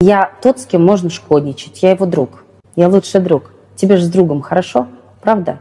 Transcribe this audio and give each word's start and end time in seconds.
Я 0.00 0.30
тот, 0.42 0.60
с 0.60 0.66
кем 0.66 0.84
можно 0.84 1.08
шкодничать. 1.08 1.82
Я 1.82 1.92
его 1.92 2.04
друг. 2.04 2.44
Я 2.74 2.88
лучший 2.88 3.20
друг. 3.20 3.52
Тебе 3.76 3.96
же 3.96 4.04
с 4.04 4.10
другом 4.10 4.42
хорошо, 4.42 4.88
правда? 5.22 5.58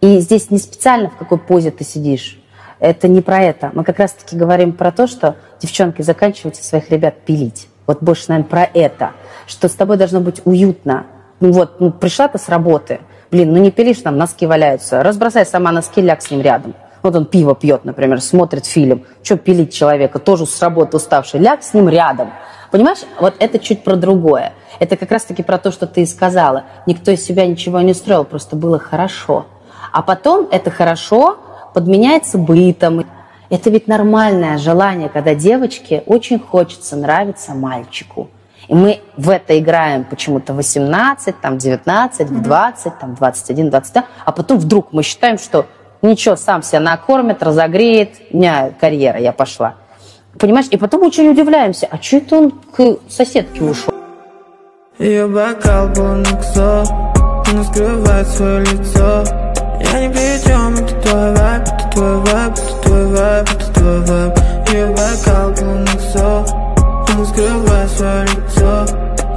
И 0.00 0.20
здесь 0.20 0.50
не 0.50 0.58
специально, 0.58 1.10
в 1.10 1.16
какой 1.16 1.38
позе 1.38 1.72
ты 1.72 1.82
сидишь. 1.82 2.40
Это 2.78 3.08
не 3.08 3.20
про 3.22 3.40
это. 3.40 3.72
Мы 3.74 3.82
как 3.82 3.98
раз-таки 3.98 4.36
говорим 4.36 4.72
про 4.72 4.92
то, 4.92 5.08
что, 5.08 5.34
девчонки, 5.60 6.00
заканчивайте 6.02 6.62
своих 6.62 6.90
ребят 6.90 7.22
пилить. 7.24 7.66
Вот 7.88 8.00
больше, 8.02 8.26
наверное, 8.28 8.48
про 8.48 8.64
это. 8.72 9.12
Что 9.48 9.68
с 9.68 9.72
тобой 9.72 9.96
должно 9.96 10.20
быть 10.20 10.42
уютно. 10.44 11.06
Ну 11.40 11.50
вот, 11.50 11.80
ну 11.80 11.90
пришла 11.90 12.28
ты 12.28 12.38
с 12.38 12.48
работы. 12.48 13.00
Блин, 13.32 13.52
ну 13.52 13.58
не 13.58 13.72
пилишь, 13.72 13.98
там 13.98 14.16
носки 14.16 14.46
валяются. 14.46 15.02
Разбросай 15.02 15.44
сама 15.44 15.72
носки, 15.72 16.00
ляг 16.00 16.22
с 16.22 16.30
ним 16.30 16.40
рядом. 16.40 16.74
Вот 17.02 17.16
он 17.16 17.26
пиво 17.26 17.54
пьет, 17.54 17.84
например, 17.84 18.20
смотрит 18.20 18.66
фильм. 18.66 19.04
Что 19.22 19.36
пилить 19.36 19.74
человека? 19.74 20.18
Тоже 20.18 20.46
с 20.46 20.60
работы 20.62 20.96
уставший. 20.96 21.40
Ляг 21.40 21.62
с 21.62 21.74
ним 21.74 21.88
рядом. 21.88 22.32
Понимаешь, 22.70 23.00
вот 23.20 23.34
это 23.38 23.58
чуть 23.58 23.84
про 23.84 23.96
другое. 23.96 24.52
Это 24.78 24.96
как 24.96 25.10
раз-таки 25.10 25.42
про 25.42 25.58
то, 25.58 25.72
что 25.72 25.86
ты 25.86 26.02
и 26.02 26.06
сказала. 26.06 26.64
Никто 26.86 27.10
из 27.10 27.24
себя 27.24 27.46
ничего 27.46 27.80
не 27.80 27.92
строил, 27.92 28.24
просто 28.24 28.56
было 28.56 28.78
хорошо. 28.78 29.46
А 29.92 30.00
потом 30.02 30.48
это 30.50 30.70
хорошо 30.70 31.38
подменяется 31.74 32.38
бытом. 32.38 33.04
Это 33.50 33.68
ведь 33.68 33.88
нормальное 33.88 34.56
желание, 34.56 35.08
когда 35.08 35.34
девочке 35.34 36.02
очень 36.06 36.38
хочется 36.38 36.96
нравиться 36.96 37.52
мальчику. 37.52 38.30
И 38.68 38.74
мы 38.74 39.00
в 39.16 39.28
это 39.28 39.58
играем 39.58 40.04
почему-то 40.04 40.54
18, 40.54 41.40
там 41.40 41.58
19, 41.58 42.30
в 42.30 42.42
20, 42.42 42.98
там 42.98 43.14
21, 43.14 43.70
22, 43.70 44.04
а 44.24 44.32
потом 44.32 44.58
вдруг 44.58 44.92
мы 44.92 45.02
считаем, 45.02 45.36
что 45.36 45.66
ничего, 46.02 46.36
сам 46.36 46.62
себя 46.62 46.80
накормит, 46.80 47.42
разогреет, 47.42 48.10
у 48.30 48.36
меня 48.36 48.70
карьера, 48.80 49.18
я 49.18 49.32
пошла. 49.32 49.76
Понимаешь? 50.38 50.66
И 50.70 50.76
потом 50.76 51.02
очень 51.02 51.28
удивляемся, 51.30 51.86
а 51.90 52.00
что 52.00 52.16
это 52.18 52.36
он 52.36 52.50
к 52.50 52.96
соседке 53.08 53.62
ушел? 53.62 53.94
Ее 54.98 55.26
бокал 55.26 55.92
полный 55.92 56.24
ксо, 56.40 56.84
он 57.52 57.64
скрывает 57.64 58.26
свое 58.28 58.60
лицо. 58.60 59.24
Я 59.80 60.06
не 60.06 60.12
при 60.12 60.42
чем, 60.44 60.74
это 60.74 60.94
твой 61.00 61.34
вайб, 61.34 61.62
это 61.62 61.90
твой 61.92 62.16
вайб, 62.18 62.52
это 62.52 62.82
твой 62.82 63.06
вайб, 63.08 63.48
это 63.48 63.74
твой 63.74 64.00
вайб. 64.00 64.38
Ее 64.68 64.86
бокал 64.86 65.54
полный 65.54 65.98
ксо, 65.98 66.44
он 67.18 67.26
скрывает 67.26 67.90
свое 67.90 68.22
лицо. 68.22 68.86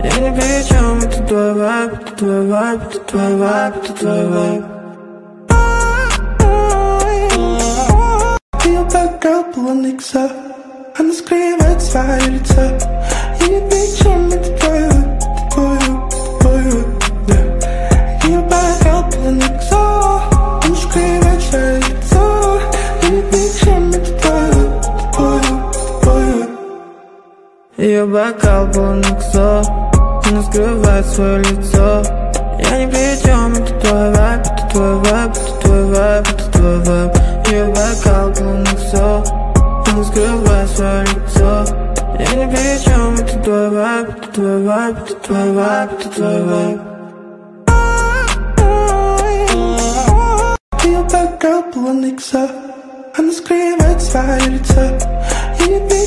Я 0.03 0.29
не 0.29 0.35
при 0.35 0.67
чем, 0.67 0.99
это 0.99 1.23
твой 1.23 1.53
вайб, 1.53 1.93
это 1.93 2.15
твой 2.15 2.47
вайб, 2.47 2.81
это 2.83 2.99
твой 2.99 3.35
вайб, 3.37 3.75
это 3.77 3.93
твой 3.93 4.27
вайб. 4.27 4.74
Ее 8.65 8.83
бокал 8.83 9.43
полный 9.53 9.95
ксо. 9.95 10.27
Она 10.97 11.13
скрывает 11.13 11.81
свое 11.81 12.19
лицо 12.21 12.61
И 13.41 13.49
не 13.49 13.59
причем 13.69 14.27
это 14.31 14.49
твое, 14.57 14.89
твое, 15.51 16.07
твое, 16.39 16.85
да 17.27 18.27
Ее 18.27 18.39
бокал 18.39 19.03
полный 19.11 19.59
ксо 19.59 20.21
Он 20.65 20.75
скрывает 20.75 21.41
свое 21.41 21.77
лицо 21.77 22.59
И 23.03 23.05
не 23.11 23.21
причем 23.29 23.89
это 23.89 24.11
твое, 24.21 24.81
твое, 25.13 25.53
твое 26.01 26.47
Ее 27.77 28.05
бокал 28.05 28.67
Она 30.27 30.41
Я 32.57 32.77
не 32.77 32.87
причем, 32.87 33.53
это 33.53 33.73
твой 33.81 34.11
вайб, 34.11 34.41
это 34.41 34.67
твой 34.71 34.95
вайб, 34.95 35.31
это 35.31 35.61
твой 35.61 35.83
вайб, 35.93 36.27
это 36.29 36.51
твой 36.51 36.79
вайб 36.79 37.34
Ее 37.47 37.65
бокал 37.67 38.31
полный 38.33 38.65
ксо 38.75 39.23
он 39.95 40.03
скрывает 40.03 40.69
свое 40.69 41.03
лицо 41.03 41.65
Я 42.19 42.35
не 42.35 42.47
при 42.51 42.83
чем, 42.83 43.13
это 43.15 43.39
твой 43.39 43.69
вайб, 43.69 44.09
это 44.09 44.27
твой 44.33 44.63
вайб, 44.63 44.97
это 44.97 45.15
твой 45.19 45.51
вайб, 45.53 45.91
это 45.93 46.09
твой 46.09 46.43
вайб 46.43 46.81
Ее 50.83 51.01
бокал 51.03 51.63
полный 51.73 52.15
ксо 52.17 52.49
Она 53.17 53.31
скрывает 53.31 54.01
свое 54.01 54.39
лицо 54.49 54.81
Я 55.59 55.67
не 55.67 55.87
при 55.87 56.05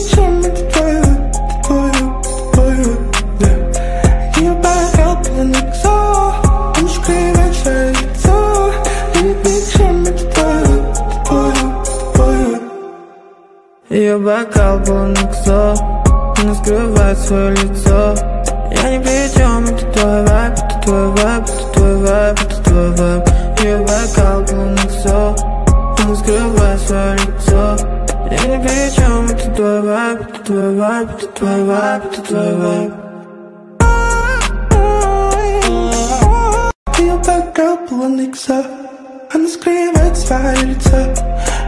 ее 13.98 14.16
бокал 14.16 14.78
полный 14.84 15.28
ксо 15.32 15.74
Она 16.40 16.54
скрывает 16.54 17.18
свое 17.18 17.50
лицо. 17.50 18.14
Я 18.70 18.90
не 18.90 19.00
при 19.00 19.36
чем, 19.36 19.64
это 19.64 19.84
твой 19.92 20.24
вайб, 20.24 20.52
это 20.52 20.80
твой 20.84 21.08
вайб, 21.16 21.44
это 21.50 21.72
твой 21.72 21.98
вайб, 22.06 22.38
это 22.38 22.62
твой 22.62 22.90
вайб 22.94 23.28
Ее 23.60 23.78
бокал 23.78 24.44
полный 24.44 24.88
ксо 24.88 25.34
Она 25.98 26.14
скрывает 26.14 26.80
свое 26.80 27.14
лицо. 27.14 27.76
Я 28.30 28.56
не 28.56 28.58
при 28.62 28.94
чем, 28.94 29.26
это 29.26 29.50
твой 29.50 29.80
вайб, 29.82 30.20
это 30.20 30.38
твой 30.44 30.74
вайб, 30.76 31.08
это 31.10 31.26
твой 31.32 31.64
вайб, 31.64 32.04
это 32.04 32.22
твой 32.22 32.54
вайб 32.54 32.92
Ее 36.98 37.16
бокал 37.16 37.78
полный 37.88 38.30
ксо 38.30 38.62
Она 39.34 39.48
скрывает 39.48 40.16
свое 40.16 40.56
лицо. 40.66 40.96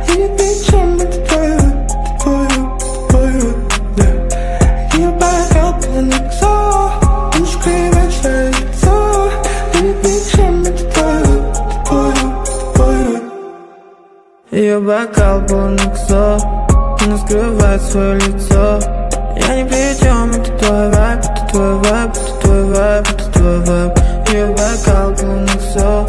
Я 0.08 0.14
не 0.14 0.36
при 0.36 0.70
чем, 0.70 1.00
это 1.00 1.29
Ее 14.60 14.78
бокал 14.78 15.40
полный 15.46 15.78
ксо 15.94 16.36
Он 17.00 17.16
скрывает 17.16 17.80
свое 17.80 18.16
лицо. 18.16 18.78
Я 19.34 19.54
не 19.56 19.64
при 19.64 19.98
чем, 19.98 20.32
это 20.32 20.52
твой 20.58 20.90
вайб, 20.90 21.20
это 21.20 21.46
твой 21.50 21.76
вайб, 21.76 22.10
это 22.10 22.40
твой 22.42 22.64
вайб, 22.66 23.06
это 23.08 23.32
твой 23.32 23.58
вайб 23.60 23.98
Ее 24.28 24.46
бокал 24.48 25.14
полный 25.14 25.46
ксо 25.46 26.06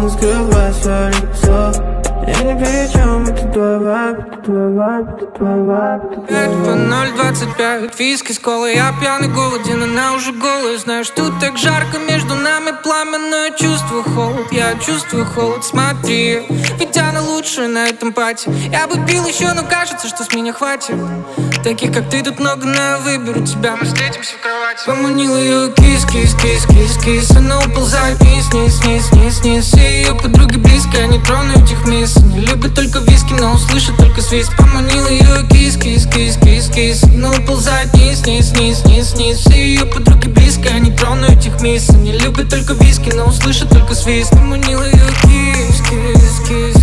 Он 0.00 0.10
скрывает 0.10 0.76
свое 0.76 1.08
лицо 1.08 1.91
я 2.26 2.42
не 2.42 2.54
при 2.54 2.92
чем, 2.92 3.24
это 3.24 3.48
твой 3.48 3.78
вайб, 3.78 4.18
это 4.18 4.36
твой 4.42 4.72
вайб, 4.74 5.08
это 5.08 5.26
твой 5.26 5.62
вайб, 5.64 6.02
это 6.28 6.50
по 6.64 6.70
0,25, 6.70 7.98
виски 7.98 8.32
с 8.32 8.38
колой, 8.38 8.74
я 8.74 8.94
пьяный 9.00 9.28
голоден, 9.28 9.82
она 9.82 10.14
уже 10.14 10.32
голая. 10.32 10.78
Знаешь, 10.78 11.10
тут 11.10 11.38
так 11.40 11.56
жарко, 11.58 11.98
между 11.98 12.34
нами. 12.34 12.72
Пламя, 12.82 13.18
но 13.18 13.44
я 13.44 13.50
чувствую 13.50 14.02
холод. 14.02 14.50
Я 14.50 14.74
чувствую 14.78 15.24
холод, 15.26 15.64
смотри, 15.64 16.46
ведь 16.78 16.96
она 16.96 17.22
лучшая 17.22 17.68
на 17.68 17.86
этом 17.86 18.12
пати 18.12 18.50
Я 18.70 18.86
бы 18.86 18.94
пил 19.06 19.26
еще, 19.26 19.52
но 19.52 19.62
кажется, 19.62 20.08
что 20.08 20.24
с 20.24 20.32
меня 20.32 20.52
хватит 20.52 20.96
Таких, 21.62 21.92
как 21.92 22.10
ты, 22.10 22.24
тут 22.24 22.40
много, 22.40 22.66
но 22.66 22.74
я 22.74 22.98
выберу 22.98 23.46
тебя. 23.46 23.76
Мы 23.76 23.86
встретимся 23.86 24.34
в 24.34 24.40
кровати. 24.40 24.84
Поманил 24.84 25.36
ее 25.36 25.72
кис, 25.72 26.04
кис, 26.04 26.34
кис, 26.34 26.66
кис, 26.66 26.96
кис. 27.04 27.30
Она 27.36 27.60
уползает 27.60 28.18
вниз, 28.18 28.46
вниз, 28.48 28.80
вниз, 28.80 29.08
вниз, 29.12 29.40
вниз. 29.42 29.74
И 29.74 29.78
ее 29.78 30.14
подруги 30.16 30.56
близко, 30.56 30.96
я 30.96 31.06
не 31.06 31.20
трону 31.20 31.52
этих 31.52 31.86
мисс 31.86 32.16
Не 32.16 32.40
любит 32.40 32.74
только 32.74 32.98
виски, 32.98 33.34
но 33.34 33.52
услышит 33.52 33.96
только 33.96 34.20
свист. 34.20 34.56
Поманил 34.56 35.06
ее 35.06 35.46
кис, 35.48 35.76
кис, 35.76 36.04
кис, 36.06 36.36
кис, 36.36 36.68
кис. 36.68 37.04
Она 37.04 37.30
уползает 37.30 37.92
вниз, 37.92 38.22
вниз, 38.22 38.50
вниз, 38.50 38.82
вниз, 38.82 39.12
вниз. 39.12 39.38
Все 39.38 39.54
ее 39.54 39.86
подруги 39.86 40.26
близко, 40.26 40.68
я 40.68 40.80
не 40.80 40.90
трону 40.90 41.26
этих 41.26 41.60
мисс 41.60 41.90
Не 41.90 42.18
любит 42.18 42.50
только 42.50 42.74
виски, 42.74 43.10
но 43.10 43.26
услышит 43.26 43.68
только 43.68 43.94
свист. 43.94 44.30
Поманил 44.30 44.82
ее 44.82 45.06
кис, 45.22 45.80
кис, 45.88 46.48
кис 46.48 46.81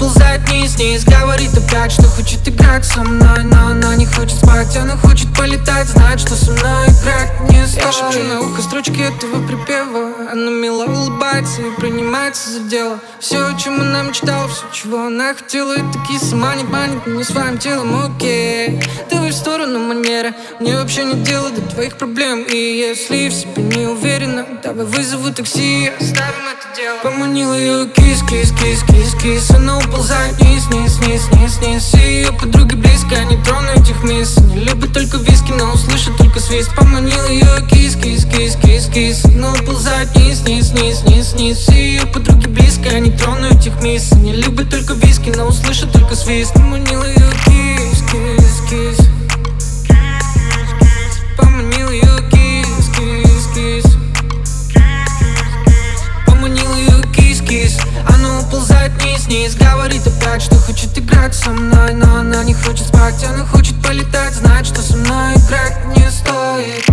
Она 0.00 0.08
уползает 0.08 0.48
вниз, 0.48 0.74
вниз 0.76 1.04
Говорит 1.04 1.50
опять, 1.56 1.92
что 1.92 2.04
хочет 2.04 2.46
играть 2.48 2.84
со 2.84 3.02
мной 3.02 3.44
Но 3.44 3.68
она 3.68 3.96
не 3.96 4.06
хочет 4.06 4.38
спать, 4.38 4.74
она 4.76 4.96
хочет 4.96 5.34
полетать 5.36 5.88
Знает, 5.88 6.20
что 6.20 6.34
со 6.34 6.52
мной 6.52 6.88
играть 6.88 7.40
не 7.50 7.66
стоит. 7.66 7.84
Я 7.84 7.92
шепчу 7.92 8.22
на 8.24 8.40
ухо 8.40 8.62
строчки 8.62 9.00
этого 9.00 9.46
припева 9.46 10.30
Она 10.32 10.50
мило 10.50 10.84
улыбается 10.84 11.60
и 11.62 11.70
принимается 11.78 12.50
за 12.50 12.60
дело. 12.60 12.98
Все, 13.18 13.46
о 13.46 13.58
чем 13.58 13.80
она 13.80 14.02
мечтала, 14.02 14.48
все, 14.48 14.64
чего 14.72 15.06
она 15.06 15.34
хотела 15.34 15.74
И 15.74 15.82
такие 15.92 16.18
сама 16.18 16.54
не 16.54 16.64
манит, 16.64 17.06
не 17.06 17.22
своим 17.24 17.58
телом, 17.58 18.04
окей. 18.04 18.80
Давай 19.10 19.30
в 19.30 19.34
сторону 19.34 19.78
манеры 19.78 20.34
Мне 20.60 20.76
вообще 20.76 21.04
не 21.04 21.22
дело 21.22 21.50
до 21.50 21.60
твоих 21.62 21.96
проблем. 21.96 22.44
И 22.44 22.56
если 22.56 23.28
в 23.28 23.34
себе 23.34 23.62
не 23.62 23.86
уверена 23.86 24.46
Давай 24.62 24.86
вызову 24.86 25.32
такси, 25.32 25.92
оставим 26.00 26.48
это 26.48 26.76
дело. 26.76 26.98
Поманил 27.02 27.54
ее 27.54 27.86
кис, 27.88 28.22
кис, 28.22 28.52
кис, 28.52 28.82
кис, 28.84 29.14
кис 29.22 29.50
Она 29.50 29.78
уползает 29.90 30.36
вниз, 30.38 30.66
вниз, 30.66 30.96
вниз, 30.98 31.28
вниз, 31.32 31.58
вниз 31.58 31.94
И 31.94 31.98
ее 31.98 32.32
подруги 32.32 32.74
близко, 32.74 33.22
не 33.24 33.36
трону 33.42 33.68
этих 33.74 34.02
мисс. 34.02 34.38
Не 34.38 34.60
любит 34.60 34.92
только 34.92 35.18
виски, 35.18 35.52
но 35.52 35.72
услышит 35.72 36.16
только 36.16 36.40
свист. 36.40 36.74
Поманил 36.74 37.26
ее 37.28 37.66
кис, 37.68 37.96
кис, 37.96 38.24
кис, 38.24 38.56
кис, 38.56 38.86
кис. 38.86 39.24
Но 39.24 39.52
уползает 39.52 40.08
вниз, 40.14 40.40
вниз, 40.40 40.70
вниз, 40.70 41.02
вниз, 41.02 41.32
вниз 41.32 41.68
И 41.68 41.74
ее 41.74 42.06
подруги 42.06 42.46
близко, 42.46 42.98
не 42.98 43.10
трону 43.10 43.48
этих 43.48 43.82
мисс. 43.82 44.12
Не 44.12 44.32
любит 44.32 44.70
только 44.70 44.94
виски, 44.94 45.30
но 45.36 45.46
услышит 45.46 45.92
только 45.92 46.14
свист. 46.14 46.54
Поманил 46.54 47.02
ее 47.04 47.30
кис, 47.44 48.02
кис, 48.10 48.70
кис 48.70 48.99
Опять, 60.20 60.42
что 60.42 60.56
хочет 60.56 60.98
играть 60.98 61.34
со 61.34 61.50
мной 61.50 61.94
Но 61.94 62.16
она 62.16 62.44
не 62.44 62.52
хочет 62.52 62.86
спать, 62.86 63.24
она 63.24 63.44
хочет 63.46 63.82
полетать 63.82 64.34
Знает, 64.34 64.66
что 64.66 64.82
со 64.82 64.96
мной 64.96 65.34
играть 65.34 65.78
не 65.96 66.10
стоит 66.10 66.84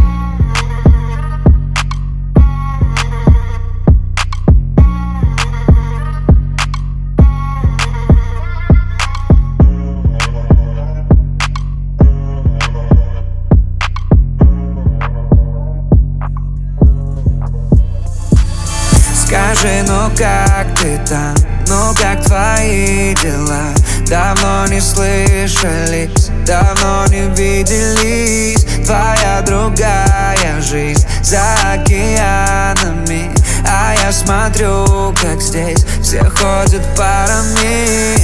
Скажи, 19.25 19.83
ну 19.85 20.09
как 20.15 20.79
ты 20.79 20.97
там? 21.05 21.46
Как 21.95 22.21
твои 22.23 23.15
дела? 23.15 23.73
Давно 24.07 24.67
не 24.67 24.79
слышались, 24.79 26.29
давно 26.45 27.05
не 27.07 27.27
виделись 27.35 28.65
Твоя 28.85 29.41
другая 29.45 30.61
жизнь 30.61 31.05
за 31.21 31.41
океанами 31.73 33.31
А 33.67 33.93
я 34.01 34.11
смотрю, 34.11 35.13
как 35.21 35.41
здесь 35.41 35.85
все 36.01 36.23
ходят 36.23 36.81
парами 36.95 38.15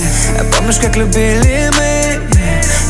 Помнишь, 0.56 0.77
как 0.77 0.95
любили 0.95 1.69
мы? 1.77 2.32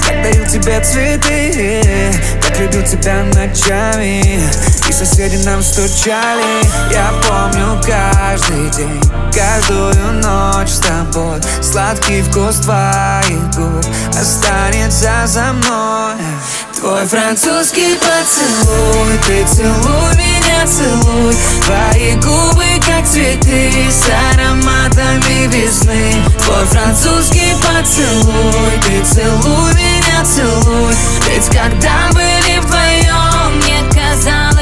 Дарил 0.08 0.46
тебе 0.48 0.80
цветы 0.82 2.14
Как 2.42 2.60
любил 2.60 2.84
тебя 2.84 3.24
ночами. 3.34 4.42
И 4.88 4.92
соседи 4.92 5.38
нам 5.46 5.62
стучали. 5.62 6.44
Я 6.92 7.12
помню 7.28 7.82
каждый 7.86 8.70
день 8.72 9.02
Каждую 9.34 9.96
ночь 10.22 10.70
с 10.70 10.80
тобой. 10.80 11.42
Сладкий 11.62 12.22
вкус 12.22 12.58
твоих 12.58 13.50
губ 13.56 13.86
Останется 14.10 15.24
за 15.26 15.54
мной. 15.54 16.16
Твой 16.84 17.06
французский 17.06 17.98
поцелуй 17.98 19.18
Ты 19.26 19.46
целуй 19.56 20.16
меня, 20.16 20.43
целуй 20.66 21.36
Твои 21.66 22.16
губы 22.16 22.66
как 22.86 23.06
цветы 23.06 23.72
С 23.90 24.10
ароматами 24.34 25.48
весны. 25.48 26.16
Твой 26.44 26.66
французский 26.66 27.54
поцелуй 27.62 28.72
Ты 28.86 29.04
целуй 29.04 29.74
меня, 29.74 30.24
целуй. 30.24 30.94
Ведь 31.30 31.48
когда 31.48 32.10
были 32.12 32.60
вдвоем 32.60 33.58
Мне 33.58 33.82
казалось, 33.92 34.53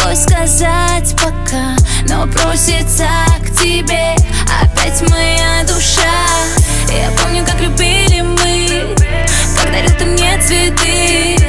пришлось 0.00 0.22
сказать 0.22 1.14
пока 1.16 1.76
Но 2.08 2.26
просится 2.26 3.08
к 3.44 3.60
тебе. 3.60 4.16
Опять 4.62 5.00
моя 5.10 5.64
душа. 5.66 6.02
Я 6.88 7.10
помню, 7.22 7.44
как 7.44 7.60
любили 7.60 8.20
мы, 8.22 8.94
как 9.56 9.70
дарил 9.70 9.92
ты 9.98 10.04
мне 10.06 10.40
цветы 10.40 11.39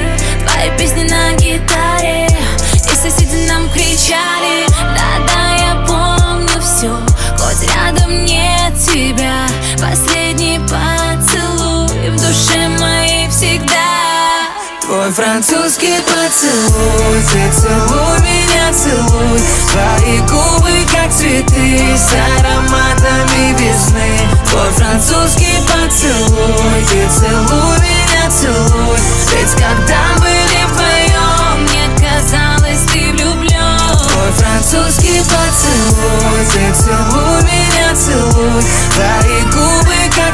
Твой 15.12 15.25
французский 15.25 16.00
поцелуй 16.06 17.22
Ты 17.31 17.52
целуй 17.52 18.19
меня, 18.22 18.72
целуй. 18.72 19.42
Твои 19.72 20.19
губы 20.19 20.72
как 20.94 21.12
цветы 21.12 21.98
С 21.98 22.13
ароматами 22.13 23.54
весны. 23.60 24.19
Твой 24.50 24.69
французский 24.72 25.58
поцелуй 25.68 26.86
Ты 26.90 27.10
целуй 27.10 27.80
меня, 27.80 28.30
целуй. 28.30 28.98
Ведь 29.34 29.52
когда 29.54 30.16
были 30.19 30.63
вдвоем 30.69 31.63
Мне 31.63 31.90
казалось, 31.98 32.84
ты 32.94 33.12
влюблен 33.12 33.80
Твой 34.08 34.31
французский 34.38 35.19
поцелуй 35.24 36.46
Ты 36.54 36.74
целуй 36.74 37.42
меня, 37.44 37.96
целуй. 37.96 38.63
Твои 38.96 39.42
губы 39.52 39.81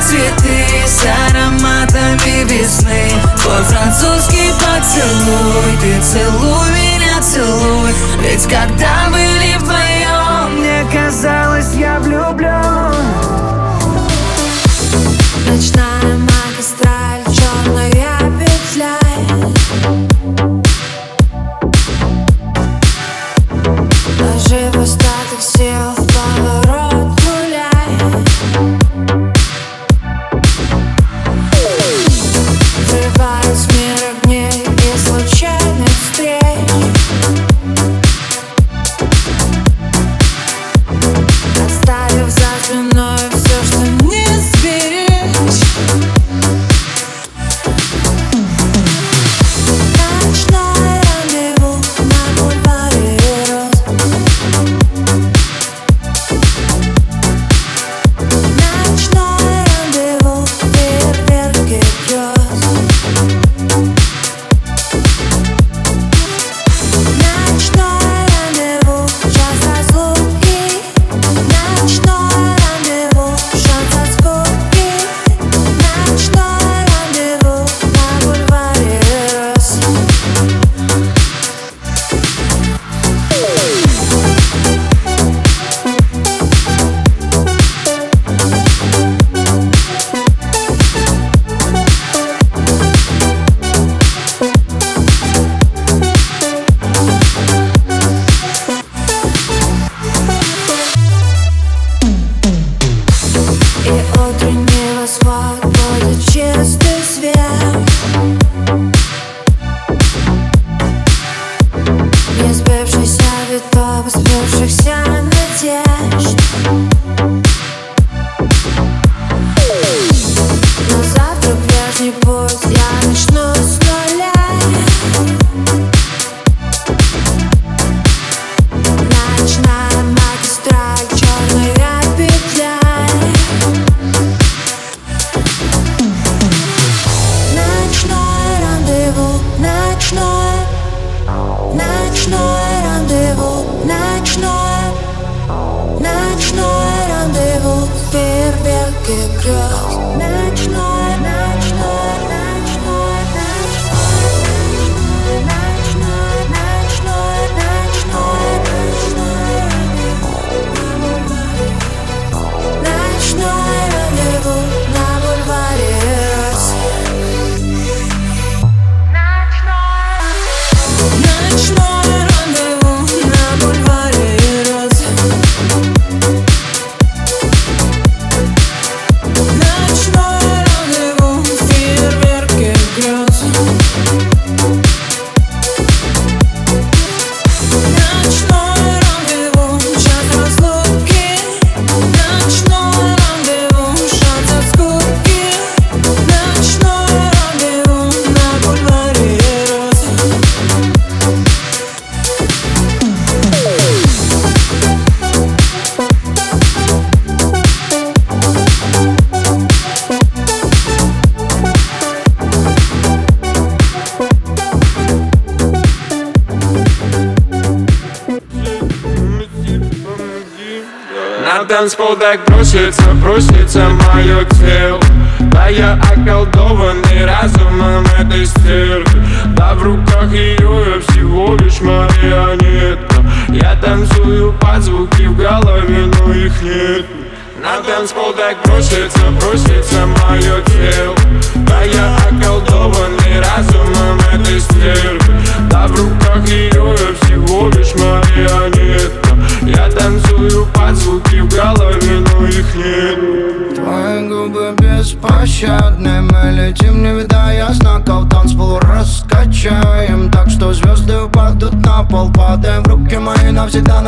цветы 0.01 0.65
С 0.85 1.05
ароматами 1.29 2.43
весны. 2.45 3.11
Твой 3.41 3.63
французский 3.63 4.51
поцелуй 4.59 5.77
Ты 5.81 6.01
целуй 6.01 6.69
меня, 6.71 7.21
целуй. 7.21 7.93
Ведь 8.21 8.43
когда 8.43 9.09
были 9.09 9.57
вдвоем 9.57 10.59
Мне 10.59 10.85
казалось, 10.91 11.46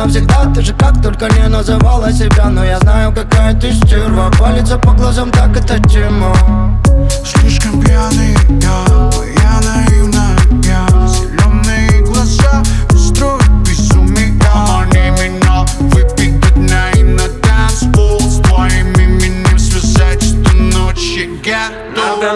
навсегда, 0.00 0.50
Ты 0.54 0.62
же 0.62 0.74
как 0.74 1.02
только 1.02 1.28
не 1.28 1.48
называла 1.48 2.12
себя 2.12 2.48
Но 2.48 2.64
я 2.64 2.78
знаю, 2.78 3.12
какая 3.12 3.54
ты 3.54 3.72
стерва. 3.72 4.30
Палится 4.38 4.78
по 4.78 4.92
глазам, 4.92 5.30
так 5.30 5.56
это 5.56 5.78
тема 5.88 6.34
Слишком 7.24 7.80
пьяный 7.82 8.36
я, 8.60 9.10
я 9.42 9.89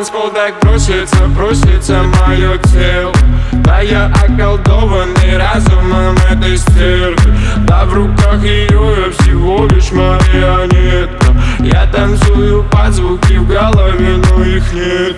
танцпол 0.04 0.30
так 0.32 0.58
бросится, 0.60 1.26
бросится 1.28 2.02
мое 2.02 2.58
тело. 2.58 3.12
Да 3.52 3.80
я 3.80 4.12
околдованный 4.22 5.38
разумом 5.38 6.14
этой 6.30 6.58
стервы 6.58 7.16
Да 7.66 7.86
в 7.86 7.94
руках 7.94 8.42
ее 8.42 9.06
я 9.06 9.12
всего 9.12 9.66
лишь 9.66 9.92
марионетка. 9.92 11.26
Я 11.60 11.86
танцую 11.86 12.64
под 12.64 12.92
звуки 12.92 13.38
в 13.38 13.48
голове, 13.48 14.18
но 14.28 14.44
их 14.44 14.72
нет. 14.74 15.16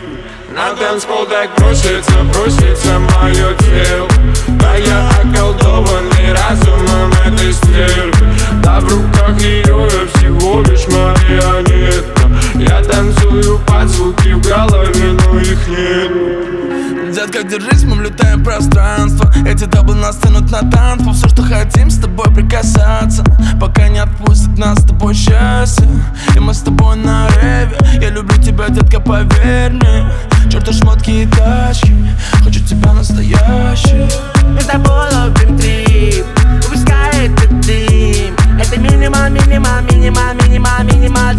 На 0.54 0.72
танцпол 0.76 1.26
так 1.26 1.50
бросится, 1.56 2.22
бросится 2.32 3.00
мое 3.00 3.54
тело. 3.54 4.08
Да 4.46 4.76
я 4.76 5.10
околдованный 5.20 6.32
разумом 6.32 7.12
этой 7.26 7.52
стервы 7.52 8.26
Да 8.62 8.78
в 8.78 8.84
руках 8.84 9.40
ее 9.40 9.88
я 9.90 10.06
всего 10.14 10.62
лишь 10.62 10.86
марионетка 10.86 12.15
Я 12.58 12.82
танцую 12.82 13.58
под 13.66 13.88
звуки 13.88 14.32
в 14.32 14.40
голове, 14.40 15.12
но 15.12 15.38
их 15.38 15.68
нет. 15.68 17.14
Детка, 17.14 17.42
держись, 17.42 17.84
мы 17.84 17.96
влетаем 17.96 18.40
в 18.40 18.44
пространство. 18.44 19.30
Эти 19.46 19.64
даблы 19.64 19.94
нас 19.94 20.16
тянут 20.16 20.50
на 20.50 20.60
танцпол. 20.70 21.12
Все, 21.12 21.28
что 21.28 21.42
хотим, 21.42 21.90
с 21.90 21.98
тобой 21.98 22.32
прикасаться. 22.34 23.24
Пока 23.60 23.88
не 23.88 23.98
отпустит 23.98 24.56
нас 24.58 24.78
с 24.78 24.86
тобой 24.86 25.14
счастье. 25.14 25.86
И 26.34 26.40
мы 26.40 26.54
с 26.54 26.60
тобой 26.60 26.96
на 26.96 27.28
реве. 27.28 27.76
Я 28.00 28.10
люблю 28.10 28.42
тебя, 28.42 28.68
детка, 28.68 29.00
поверь 29.00 29.72
мне. 29.72 30.10
Чёрты 30.50 30.72
шмотки 30.72 31.10
и 31.10 31.26
тачки. 31.26 31.94
Хочу 32.42 32.60
тебя 32.64 32.92
настоящий 32.92 34.06
Мы 34.48 34.60
с 34.60 34.66
тобой 34.66 35.12
ловим 35.12 35.58
трип 35.58 36.24
Выпускай 36.62 37.26
этот 37.26 37.60
дым. 37.60 38.34
Это 38.58 38.78
минимал, 38.78 39.28
минимал, 39.30 39.82
минимал, 39.90 40.34
минимал, 40.34 40.84
минимал 40.84 41.34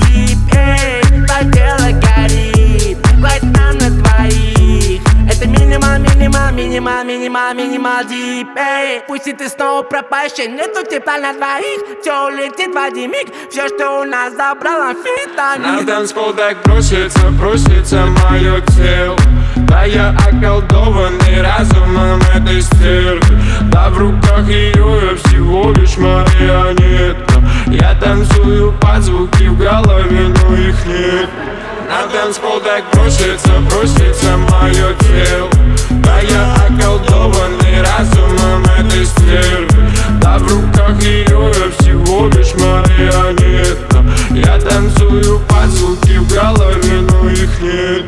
минимал, 6.77 7.03
минимал, 7.03 7.53
минимал, 7.55 8.03
дип 8.03 8.47
пусть 9.07 9.27
и 9.27 9.33
ты 9.33 9.49
снова 9.49 9.81
пропащий 9.81 10.47
Нету 10.47 10.85
тепла 10.85 11.17
на 11.17 11.33
двоих. 11.33 12.01
Все 12.01 12.27
улетит 12.27 12.73
в 12.73 12.77
один 12.77 13.11
миг. 13.11 13.33
Все, 13.49 13.67
что 13.67 14.01
у 14.01 14.03
нас 14.03 14.33
забрал 14.33 14.81
На 14.81 14.89
амфетамин 14.91 15.87
танцпол 15.87 16.33
так 16.33 16.61
бросится, 16.63 17.29
бросится 17.31 18.05
мое 18.05 18.61
тело. 18.61 19.17
Да 19.55 19.85
я 19.85 20.15
околдованный 20.27 21.41
разумом 21.41 22.21
этой 22.35 22.61
стервы 22.61 23.37
Да 23.71 23.89
в 23.89 23.97
руках 23.97 24.47
ее 24.47 25.17
всего 25.23 25.71
лишь 25.71 25.97
марионетка. 25.97 27.41
Я 27.67 27.95
танцую 27.99 28.73
под 28.79 29.01
звуки 29.01 29.47
в 29.47 29.57
голове, 29.57 30.27
но 30.27 30.55
их 30.55 30.85
нет. 30.85 31.29
На 31.89 32.07
танцпол 32.07 32.59
так 32.59 32.83
бросится, 32.93 33.51
бросится 33.69 34.37
мое 34.37 34.93
тело 34.99 35.49
Да 36.17 36.23
я 36.23 36.55
околдованный 36.55 37.83
разумом 37.83 38.63
этой 38.75 39.05
стервы 39.05 39.91
Да 40.19 40.39
в 40.39 40.51
руках 40.51 40.99
ее 41.03 41.51
я 41.53 41.69
всего 41.77 42.27
лишь 42.29 42.55
марионетка 42.55 44.03
Я 44.31 44.59
танцую 44.59 45.39
под 45.47 45.69
звуки 45.69 46.17
в 46.17 46.27
голове, 46.33 47.01
но 47.01 47.29
их 47.29 47.61
нет 47.61 48.05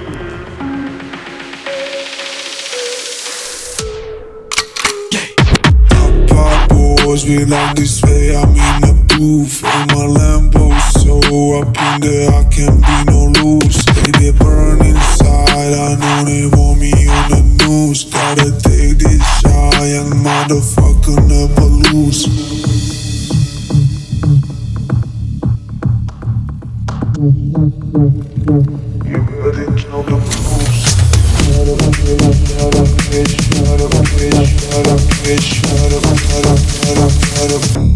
boys, 6.69 7.25
we 7.25 7.45
like 7.45 7.75
this 7.75 8.01
way, 8.03 8.35
I'm 8.35 8.49
in 8.49 8.81
the 8.81 8.93
booth 9.07 9.63
In 9.63 9.87
my 9.87 10.05
Lambo, 10.17 10.73
so 10.99 11.19
up 11.59 11.77
in 11.77 12.01
there, 12.01 12.29
I 12.31 12.43
can't 12.49 12.81
be 12.81 13.11
no 13.11 13.27
loose 13.39 13.85
Baby, 13.85 14.31
burn 14.37 14.83
inside, 14.83 15.73
I 15.73 15.95
know 15.99 16.25
they 16.25 16.47
want 16.47 16.79
me 16.79 16.91
on 17.07 17.29
the 17.29 17.48
news. 17.89 18.03
Gotta 18.05 18.51
take 18.61 18.97
this 18.99 19.21
shot, 19.41 19.73
and 19.75 20.13
motherfucker, 20.25 21.17
never 21.27 21.65
lose. 21.91 22.27
You 29.05 29.19
better 29.21 29.69
know 29.89 30.03
the 30.03 30.15
rules. 30.15 30.89
Up, 36.45 36.57
shut 36.69 37.75
up, 37.75 37.88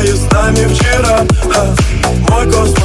поездами 0.00 0.66
вчера. 0.72 1.26
А, 1.54 1.74
Мой 2.30 2.46
костюм 2.46 2.79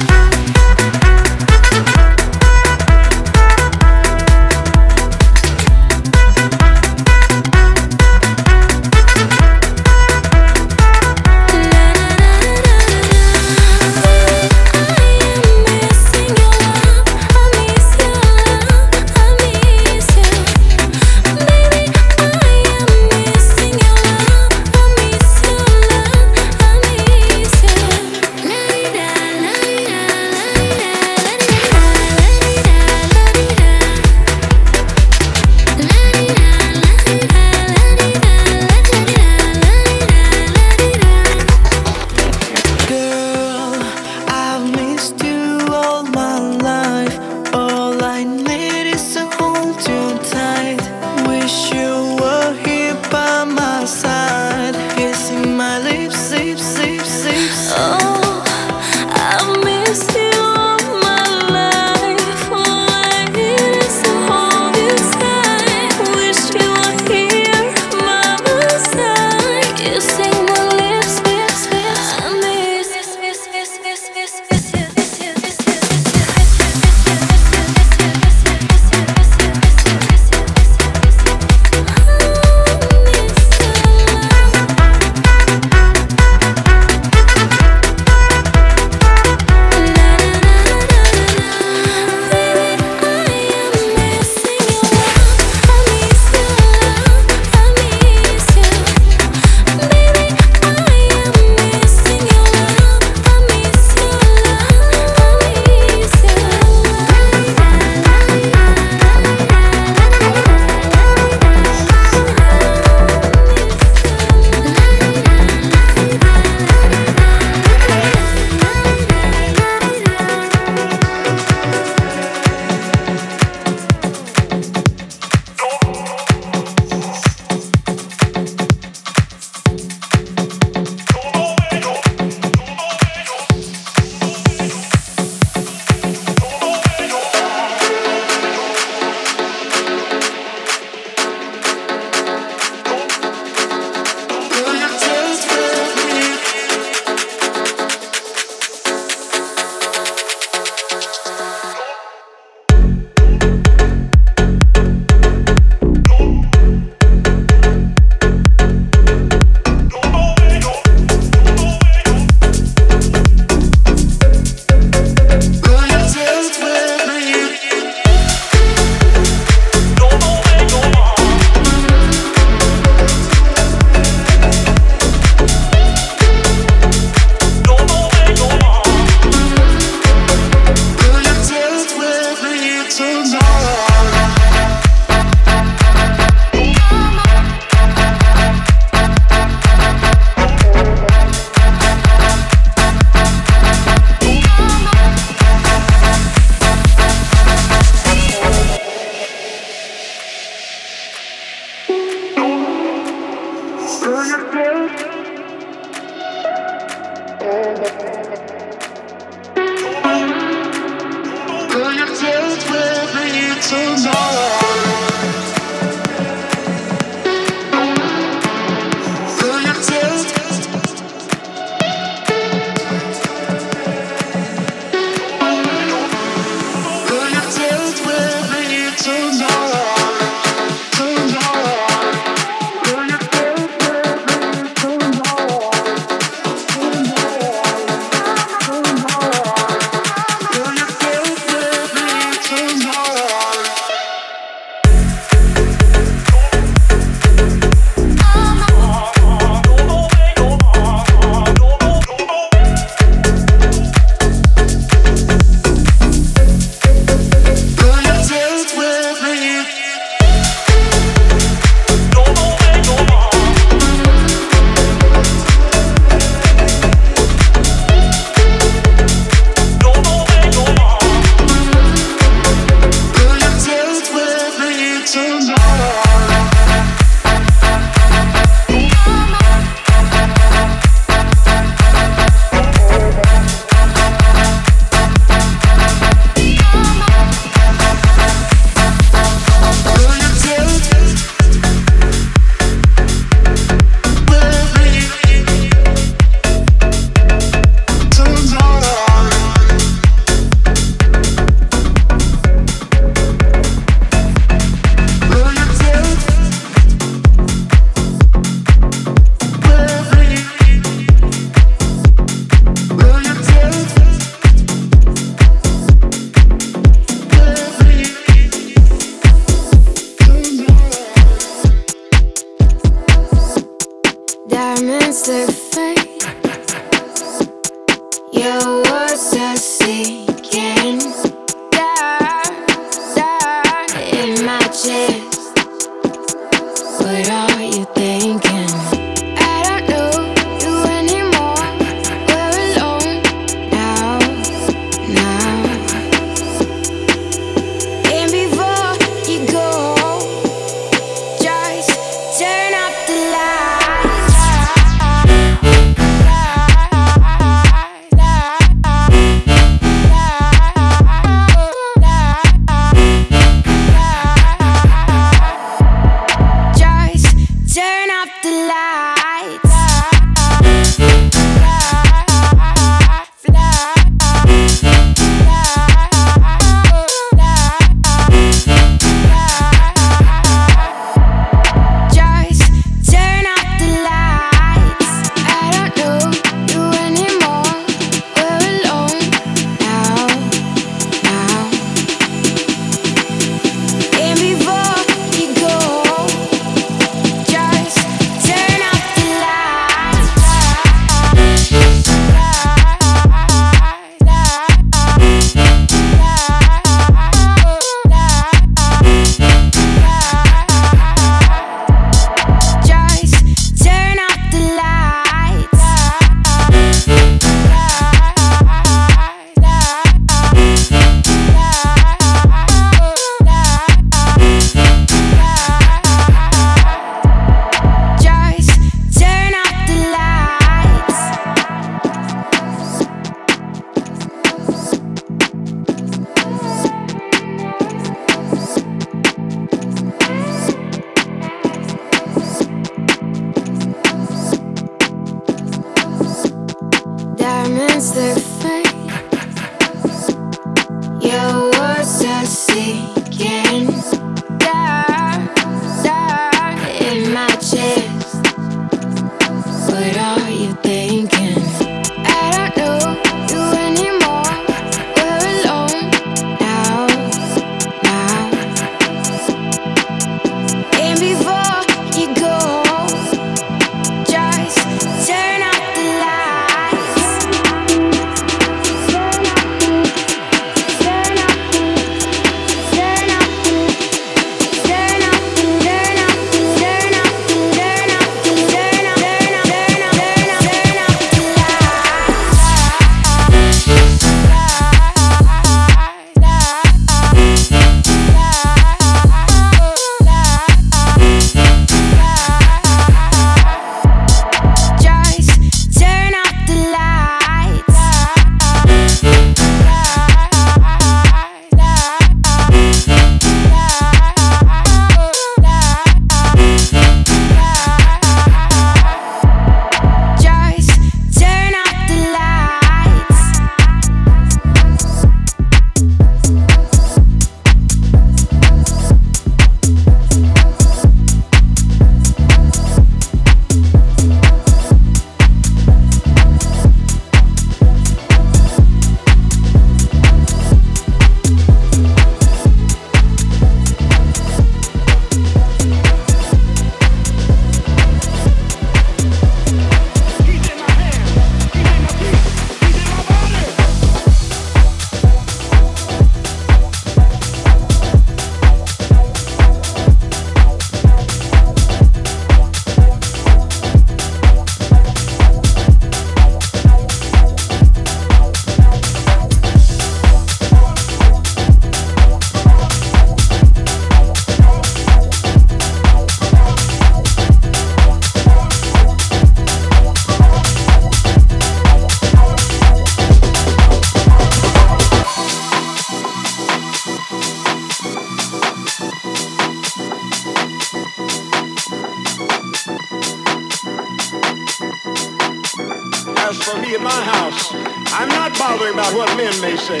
bothering 598.64 598.96
about 598.96 599.12
what 599.12 599.28
men 599.36 599.52
may 599.60 599.76
say. 599.76 600.00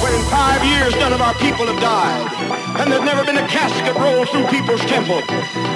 When 0.00 0.12
in 0.16 0.24
five 0.32 0.64
years 0.64 0.96
none 0.96 1.12
of 1.12 1.20
our 1.20 1.36
people 1.36 1.68
have 1.68 1.76
died, 1.84 2.24
and 2.80 2.88
there's 2.88 3.04
never 3.04 3.28
been 3.28 3.36
a 3.36 3.46
casket 3.46 3.92
rolled 4.00 4.32
through 4.32 4.48
people's 4.48 4.80
temple. 4.88 5.20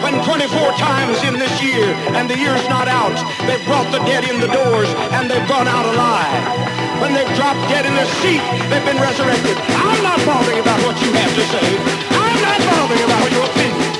When 0.00 0.16
24 0.24 0.72
times 0.80 1.20
in 1.28 1.36
this 1.36 1.52
year, 1.60 1.84
and 2.16 2.32
the 2.32 2.38
year's 2.38 2.64
not 2.72 2.88
out, 2.88 3.12
they've 3.44 3.60
brought 3.68 3.92
the 3.92 4.00
dead 4.08 4.24
in 4.24 4.40
the 4.40 4.48
doors, 4.48 4.88
and 5.20 5.28
they've 5.28 5.48
gone 5.52 5.68
out 5.68 5.84
alive. 5.84 6.44
When 7.04 7.12
they've 7.12 7.32
dropped 7.36 7.60
dead 7.68 7.84
in 7.84 7.92
their 7.92 8.08
seat, 8.24 8.40
they've 8.72 8.88
been 8.88 8.96
resurrected. 8.96 9.60
I'm 9.76 10.00
not 10.00 10.16
bothering 10.24 10.60
about 10.64 10.80
what 10.80 10.96
you 11.04 11.12
have 11.12 11.32
to 11.36 11.44
say. 11.44 11.66
I'm 12.08 12.40
not 12.40 12.60
bothering 12.72 13.04
about 13.04 13.28
your 13.36 13.44
opinion. 13.52 13.90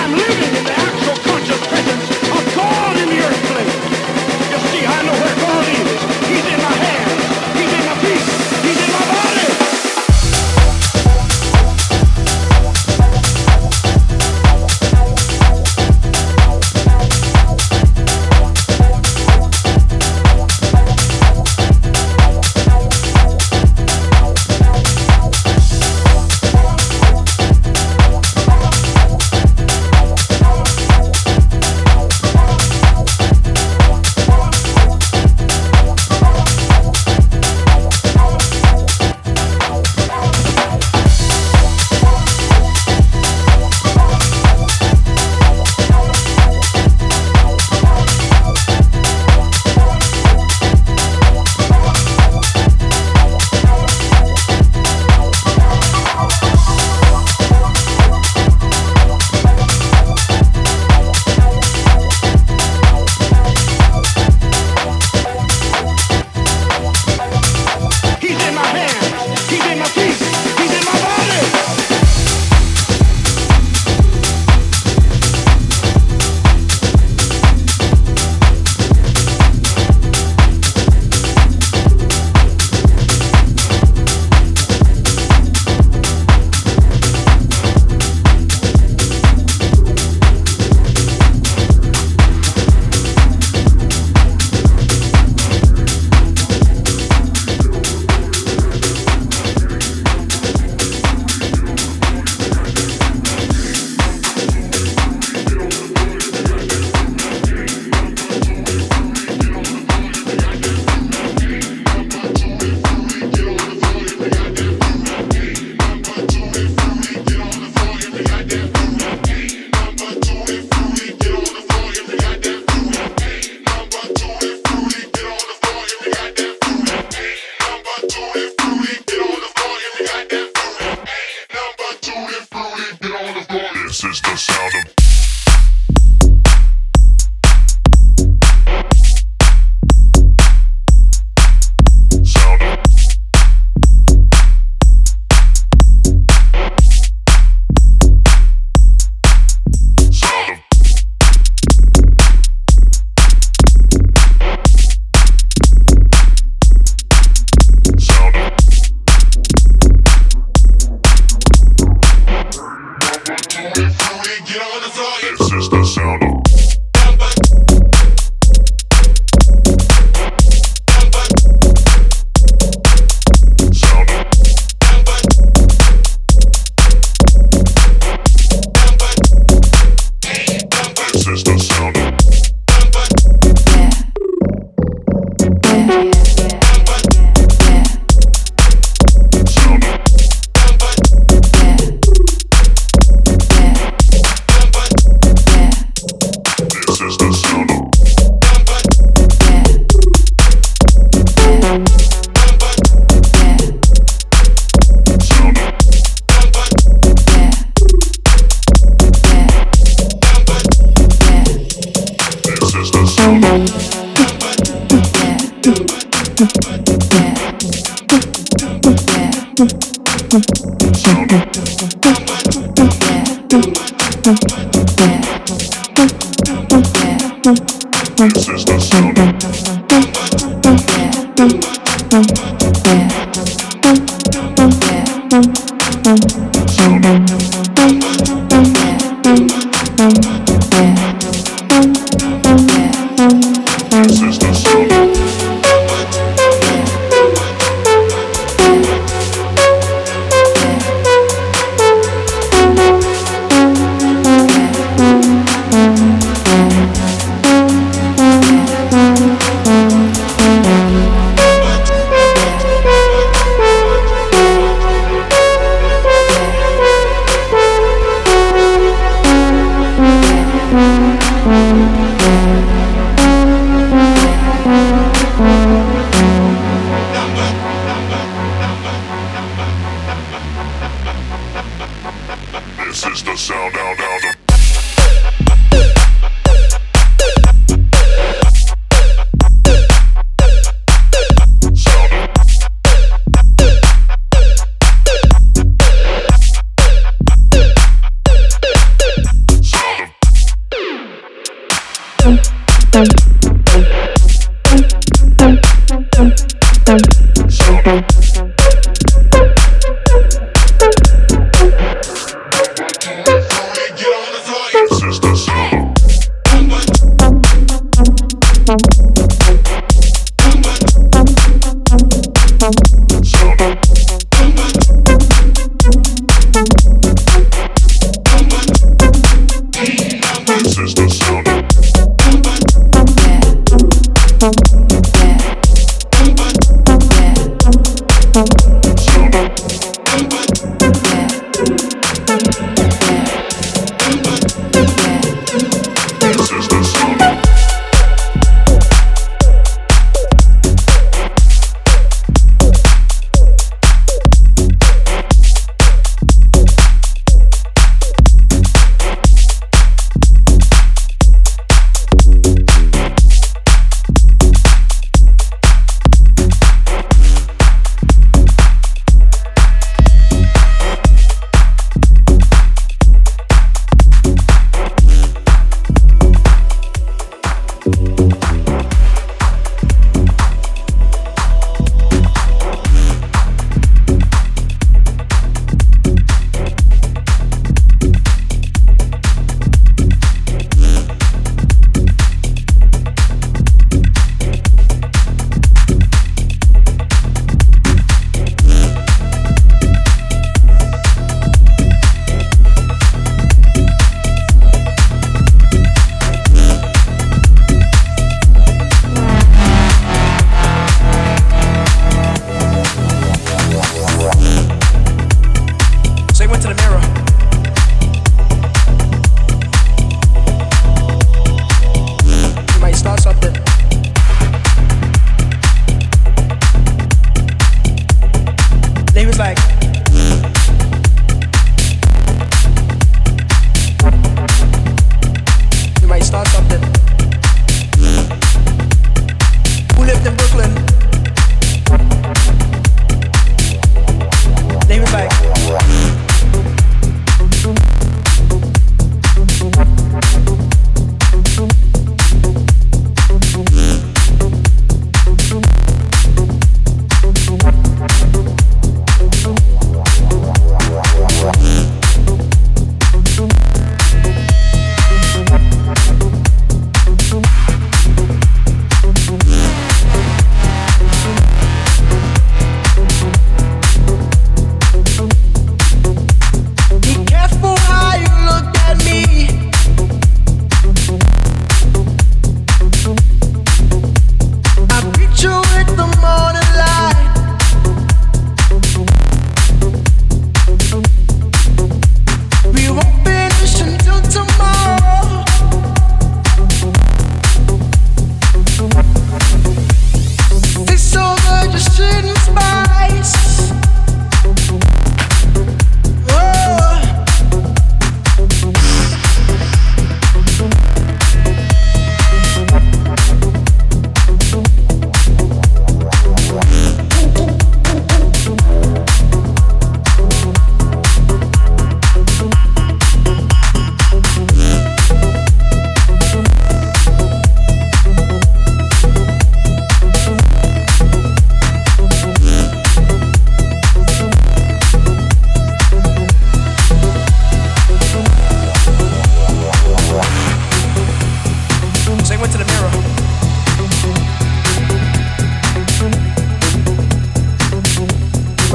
I'm 0.00 0.12
living 0.16 0.52
in 0.56 0.64
the 0.64 0.76
actual 0.88 1.16
conscious 1.20 1.60
presence 1.68 2.03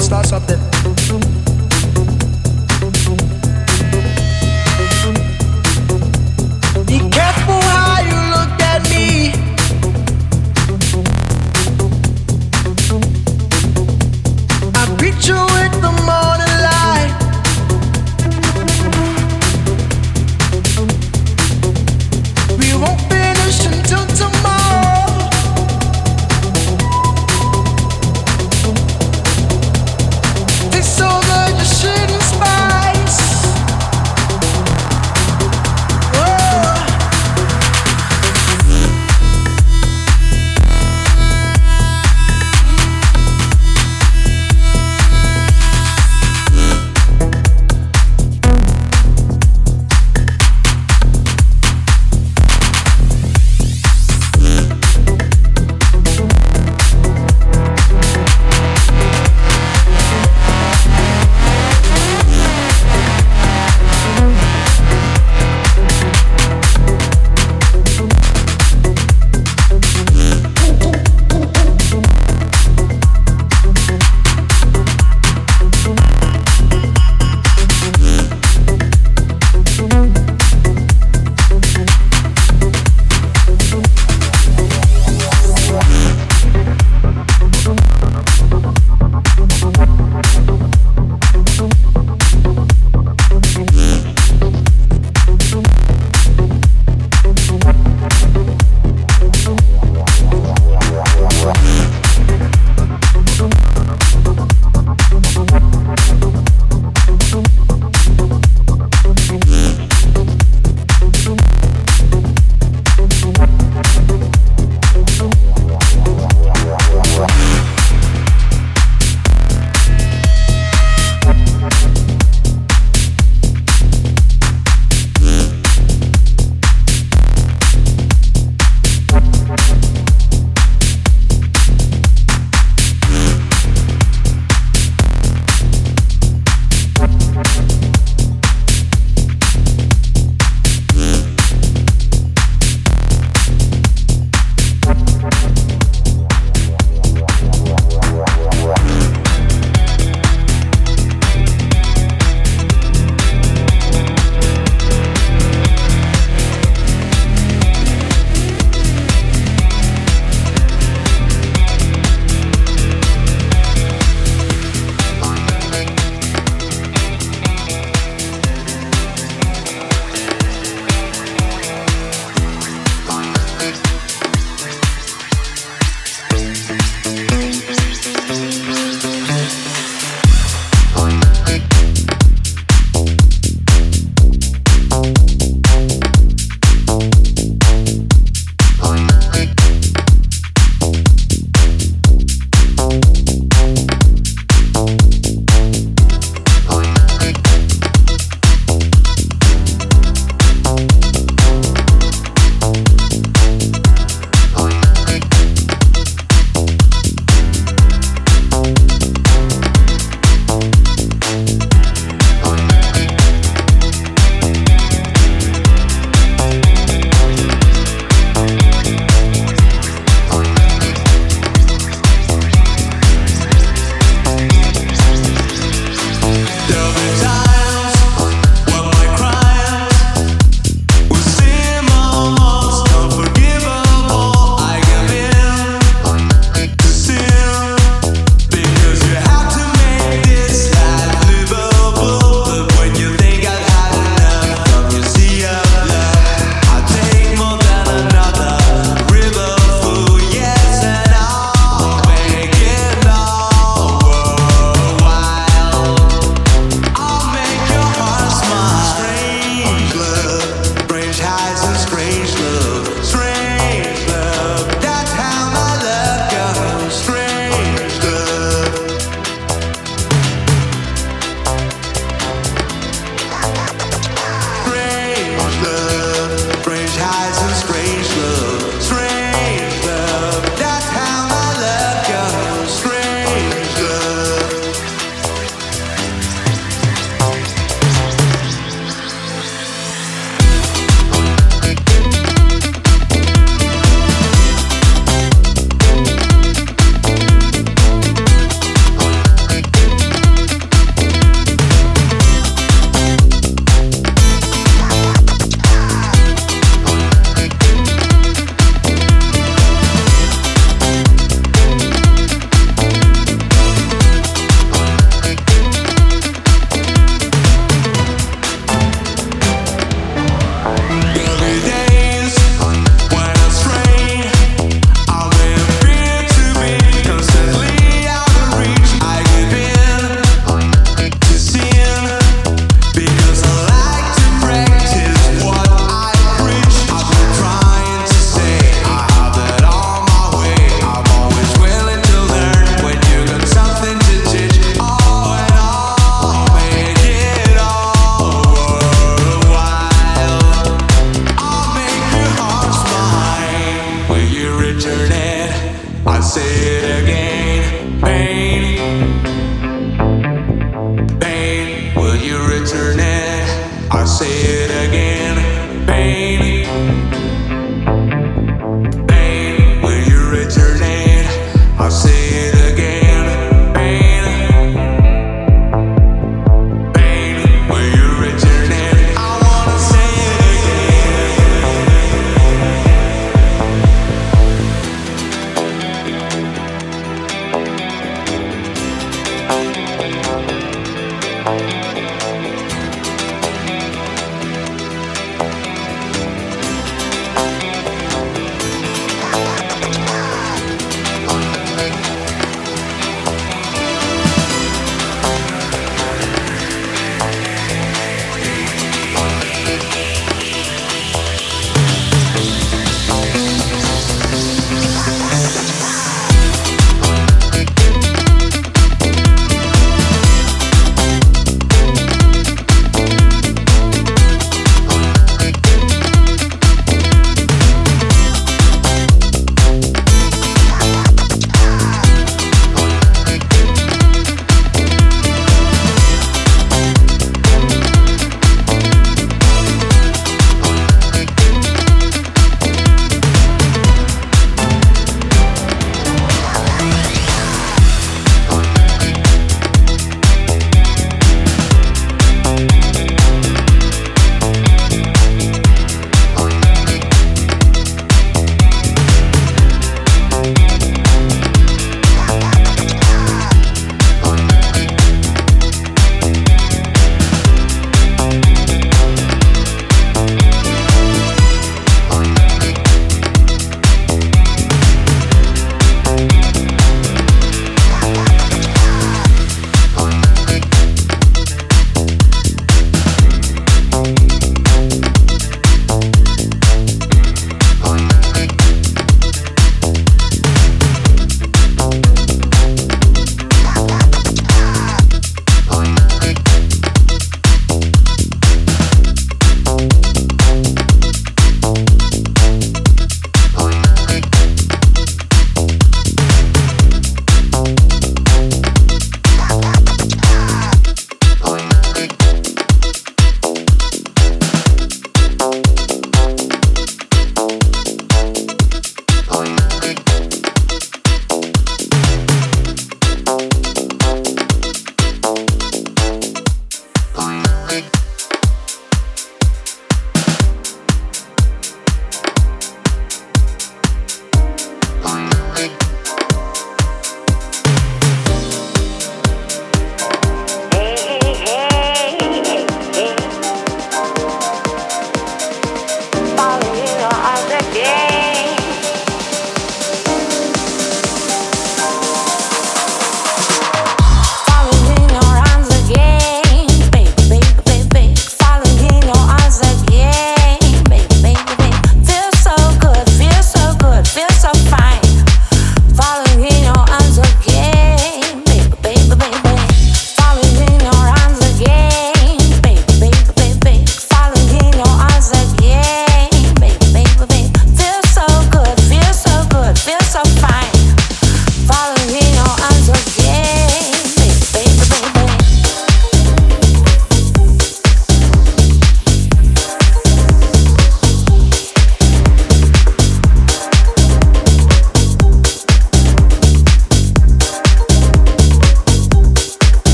start 0.00 0.26
something. 0.26 0.79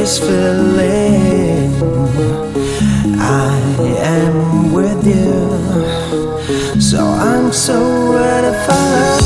Is 0.00 0.18
filling. 0.18 1.74
I 3.20 3.60
am 4.00 4.72
with 4.72 5.06
you, 5.06 6.80
so 6.80 7.04
I'm 7.04 7.52
so 7.52 7.76
ready 8.14 8.56
for. 8.64 9.19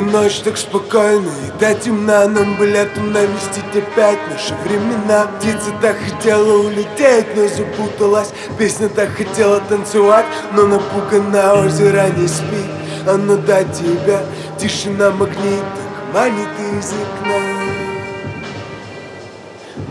Впереди-ка 0.00 0.02
ночь 0.02 0.40
так 0.40 0.56
спокойно 0.56 1.30
И 1.46 1.58
до 1.58 1.74
темна 1.74 2.26
нам 2.26 2.56
бы 2.56 2.66
летом 2.66 3.12
навестить 3.12 3.64
опять 3.74 4.18
Наши 4.30 4.54
времена. 4.64 5.26
Птица 5.38 5.72
так 5.80 5.96
хотела 5.98 6.58
улететь, 6.58 7.26
но 7.36 7.48
запуталась. 7.48 8.32
Песня 8.58 8.88
так 8.88 9.10
хотела 9.10 9.60
танцевать, 9.60 10.26
но 10.52 10.66
напугана 10.66 11.54
озеро 11.64 12.08
не 12.16 12.28
спит 12.28 12.70
Оно 13.06 13.36
до 13.36 13.64
тебя, 13.64 14.22
тишина 14.58 15.10
магнит 15.10 15.64
манит 16.12 16.48
из 16.72 16.92
окна. 16.92 17.40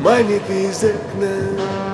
Манит 0.01 0.49
из 0.49 0.83
окна 0.83 1.88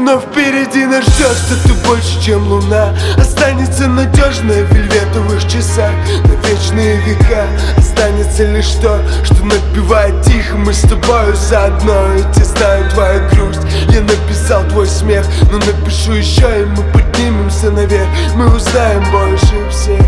но 0.00 0.18
впереди 0.18 0.86
нас 0.86 1.04
ждет 1.04 1.36
что-то 1.36 1.74
больше, 1.86 2.20
чем 2.22 2.46
луна. 2.48 2.94
Останется 3.16 3.86
надежная 3.86 4.64
в 4.64 4.72
вельветовых 4.72 5.42
часах. 5.46 5.92
На 6.24 6.48
вечные 6.48 6.96
века 7.02 7.46
Останется 7.76 8.44
лишь 8.46 8.72
то, 8.82 8.98
что 9.24 9.44
напевает 9.44 10.22
тихо. 10.22 10.56
Мы 10.56 10.72
с 10.72 10.80
тобою 10.80 11.34
заодно, 11.36 12.14
ведь 12.14 12.36
я 12.36 12.44
знаю 12.44 12.90
твою 12.90 13.28
грусть. 13.30 13.60
Я 13.90 14.00
написал 14.00 14.64
твой 14.68 14.86
смех, 14.86 15.26
но 15.50 15.58
напишу 15.58 16.12
еще 16.12 16.62
И 16.62 16.64
мы 16.64 16.82
поднимемся 16.92 17.70
наверх. 17.70 18.08
Мы 18.34 18.46
узнаем 18.54 19.04
больше 19.10 19.68
всех. 19.70 20.00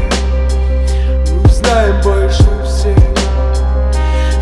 Мы 1.31 1.43
узнаем 1.45 2.01
больше 2.03 2.45
всех 2.65 3.02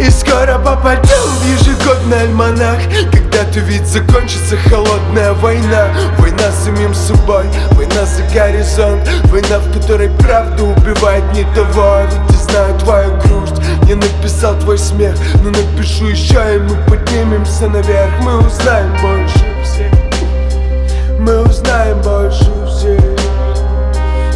и 0.00 0.10
скоро 0.10 0.58
попадем 0.58 1.02
в 1.04 1.44
ежегодный 1.46 2.22
альманах. 2.22 2.78
Когда-то 3.12 3.60
ведь 3.60 3.86
закончится 3.86 4.56
холодная 4.68 5.32
война. 5.34 5.88
Война 6.18 6.50
с 6.50 6.64
самим 6.64 6.94
собой, 6.94 7.44
война 7.72 8.04
за 8.06 8.22
горизонт. 8.34 9.08
Война, 9.24 9.58
в 9.58 9.78
которой 9.78 10.10
правда 10.10 10.64
убивает 10.64 11.24
не 11.34 11.44
того. 11.54 11.98
Ведь 12.04 12.36
я 12.36 12.38
знаю 12.38 12.78
твою 12.78 13.16
грусть, 13.18 13.60
я 13.88 13.96
написал 13.96 14.58
твой 14.58 14.78
смех 14.78 15.14
Но 15.42 15.50
напишу 15.50 16.06
еще 16.06 16.56
и 16.56 16.58
мы 16.58 16.76
поднимемся 16.88 17.68
наверх. 17.68 18.12
Мы 18.22 18.38
узнаем 18.38 18.92
больше 19.02 19.44
всех. 19.62 19.92
Мы 21.18 21.42
узнаем 21.42 22.00
больше 22.00 22.50
всех 22.66 23.09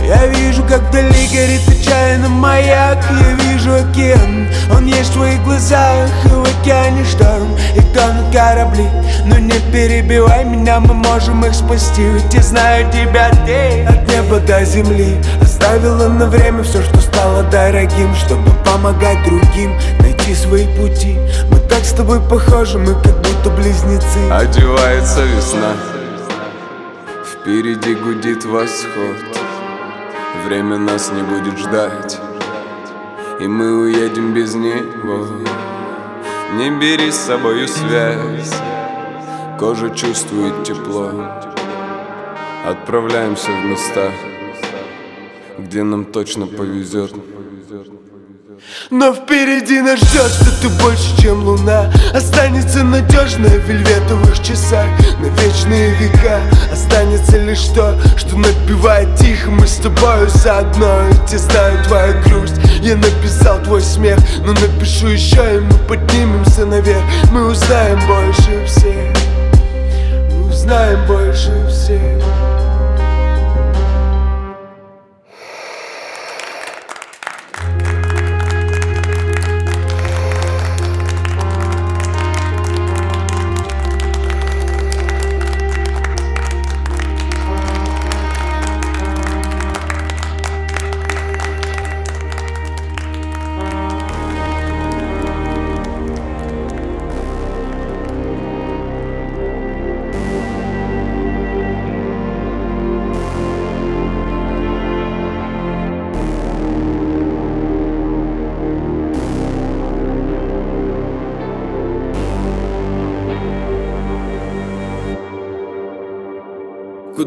я 0.07 0.27
вижу, 0.27 0.63
как 0.65 0.83
вдали 0.89 1.27
горит 1.29 1.63
отчаянно 1.69 2.29
маяк 2.29 2.99
Я 3.11 3.45
вижу 3.45 3.75
океан, 3.75 4.49
он 4.71 4.87
есть 4.87 5.11
в 5.11 5.15
твоих 5.15 5.43
глазах 5.45 6.11
И 6.25 6.29
в 6.29 6.43
океане 6.43 7.05
шторм, 7.05 7.57
и 7.75 7.81
тонут 7.95 8.33
корабли 8.33 8.87
Но 9.25 9.39
не 9.39 9.59
перебивай 9.73 10.45
меня, 10.45 10.81
мы 10.81 10.95
можем 10.95 11.45
их 11.45 11.55
спасти. 11.55 12.03
Ведь 12.03 12.35
я 12.35 12.43
знаю 12.43 12.91
тебя, 12.93 13.31
ты 13.47 13.85
От 13.85 14.09
неба 14.09 14.41
до 14.41 14.65
земли. 14.65 15.17
Оставила 15.41 16.09
на 16.09 16.27
время 16.27 16.63
все, 16.63 16.83
что 16.83 17.01
стало 17.01 17.43
дорогим 17.45 18.15
Чтобы 18.15 18.51
помогать 18.65 19.25
другим, 19.25 19.73
найти 20.01 20.35
свои 20.35 20.67
пути. 20.77 21.17
Мы 21.51 21.59
так 21.69 21.85
с 21.85 21.93
тобой 21.93 22.21
похожи, 22.21 22.79
мы 22.79 22.95
как 23.03 23.17
будто 23.19 23.51
близнецы. 23.51 24.31
Одевается 24.31 25.23
весна. 25.23 25.73
Впереди 27.25 27.95
гудит 27.95 28.45
восход 28.45 29.34
Время 30.45 30.77
нас 30.77 31.11
не 31.11 31.23
будет 31.23 31.59
ждать 31.59 32.21
И 33.41 33.49
мы 33.49 33.81
уедем 33.81 34.35
без 34.35 34.55
него. 34.55 35.27
Не 36.59 36.71
бери 36.79 37.11
с 37.11 37.17
собою 37.17 37.67
связь 37.67 38.55
Кожа 39.59 39.89
чувствует 39.89 40.65
тепло. 40.65 41.11
Отправляемся 42.67 43.51
в 43.53 43.65
места 43.65 44.11
Где 45.59 45.83
нам 45.83 46.05
точно 46.05 46.47
повезет 46.47 47.15
но 48.91 49.13
впереди 49.13 49.81
нас 49.81 49.99
ждет 49.99 50.31
что-то 50.31 50.69
больше, 50.83 51.21
чем 51.21 51.43
луна. 51.45 51.91
Останется 52.13 52.83
надежная 52.83 53.59
в 53.59 53.69
вельветовых 53.69 54.43
часах 54.43 54.87
На 55.21 55.27
вечные 55.41 55.95
века. 55.95 56.41
Останется 56.73 57.39
лишь 57.39 57.67
то, 57.75 57.99
что 58.17 58.37
напевает 58.37 59.17
тихо. 59.17 59.51
Мы 59.51 59.67
с 59.67 59.77
тобою 59.77 60.29
заодно, 60.29 61.03
ведь 61.09 61.33
я 61.33 61.39
знаю 61.39 61.85
твою 61.85 62.23
грусть. 62.23 62.55
Я 62.83 62.97
написал 62.97 63.63
твой 63.63 63.81
смех, 63.81 64.19
но 64.45 64.53
напишу 64.53 65.09
еще 65.09 65.57
И 65.57 65.61
мы 65.61 65.79
поднимемся 65.89 66.67
наверх. 66.67 67.03
Мы 67.33 67.47
узнаем 67.47 67.99
больше 68.07 68.65
всех. 68.67 69.17
Мы 70.31 70.49
узнаем 70.49 71.07
больше 71.07 71.67
всех 71.69 72.44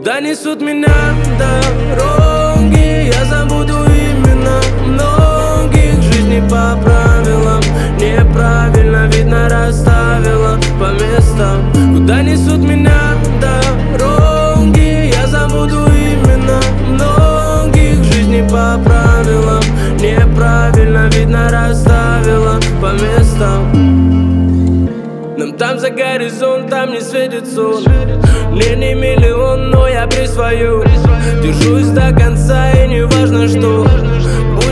Куда 0.07 0.21
несут 0.21 0.61
меня 0.61 0.87
дороги. 1.37 3.11
Я 3.13 3.25
забуду 3.25 3.73
именно 3.73 4.61
многих. 4.85 6.01
Жизни 6.01 6.39
по 6.49 6.79
правилам 6.81 7.61
Неправильно, 7.99 9.07
видно, 9.07 9.49
расставила 9.49 10.57
по 10.79 10.93
местам. 10.93 11.73
Куда 11.93 12.21
несут 12.21 12.59
меня 12.59 13.17
дороги. 13.41 15.11
Я 15.13 15.27
забуду 15.27 15.87
именно 15.87 16.61
многих. 16.87 18.01
Жизни 18.05 18.43
по 18.43 18.79
правилам 18.81 19.61
Неправильно, 19.99 21.09
видно, 21.09 21.49
расставила 21.51 22.61
по 22.79 22.93
местам. 22.93 24.87
Нам 25.37 25.51
там 25.57 25.77
за 25.77 25.89
горизонтом 25.89 26.93
не 26.93 27.01
светит 27.01 27.45
сон 27.45 27.83
Мне 28.57 28.75
не 28.75 28.95
миллион, 28.95 29.69
но 29.69 29.87
я 29.87 30.07
присвою. 30.07 30.83
Держусь 31.43 31.89
до 31.89 32.11
конца 32.11 32.71
и 32.71 32.87
не 32.87 33.05
важно 33.05 33.47
что 33.47 33.85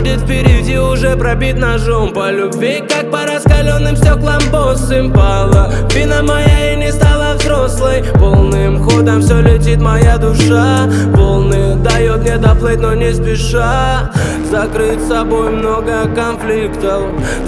Будет 0.06 0.20
впереди 0.20 0.78
уже 0.78 1.16
пробит 1.16 1.58
ножом. 1.58 2.12
По 2.12 2.30
любви, 2.30 2.80
как 2.88 3.10
по 3.10 3.26
раскаленным 3.26 3.96
стеклам 3.96 4.40
босс 4.52 4.88
импала. 4.92 5.72
Вина 5.92 6.22
моя 6.22 6.74
и 6.74 6.76
не 6.76 6.92
стала 6.92 7.34
взрослой. 7.34 8.04
Полным 8.14 8.84
ходом 8.84 9.20
все 9.20 9.40
летит 9.40 9.80
моя 9.80 10.16
душа. 10.16 10.86
Волны 11.08 11.74
дает 11.74 12.20
мне 12.20 12.36
доплыть, 12.36 12.78
но 12.78 12.94
не 12.94 13.12
спеша. 13.12 14.12
Закрыть 14.48 15.02
собой 15.08 15.50
много 15.50 16.08
конфликтов. 16.14 17.02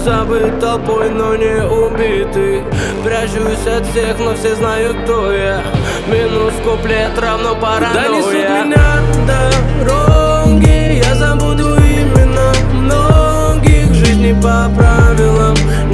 Забыть 0.05 0.59
толпой, 0.59 1.10
но 1.10 1.36
не 1.36 1.62
убитый. 1.64 2.64
Прячусь 3.05 3.68
от 3.68 3.86
всех, 3.86 4.18
но 4.18 4.35
все 4.35 4.56
знают, 4.56 4.97
кто 5.05 5.30
я. 5.30 5.62
Минус 6.09 6.55
куплет 6.64 7.16
равно 7.20 7.55
паранойя 7.55 7.89
Куда 7.93 8.09
несут 8.09 8.35
меня 8.35 9.01
дороги 9.28 11.02
Я 11.05 11.14
забуду 11.14 11.77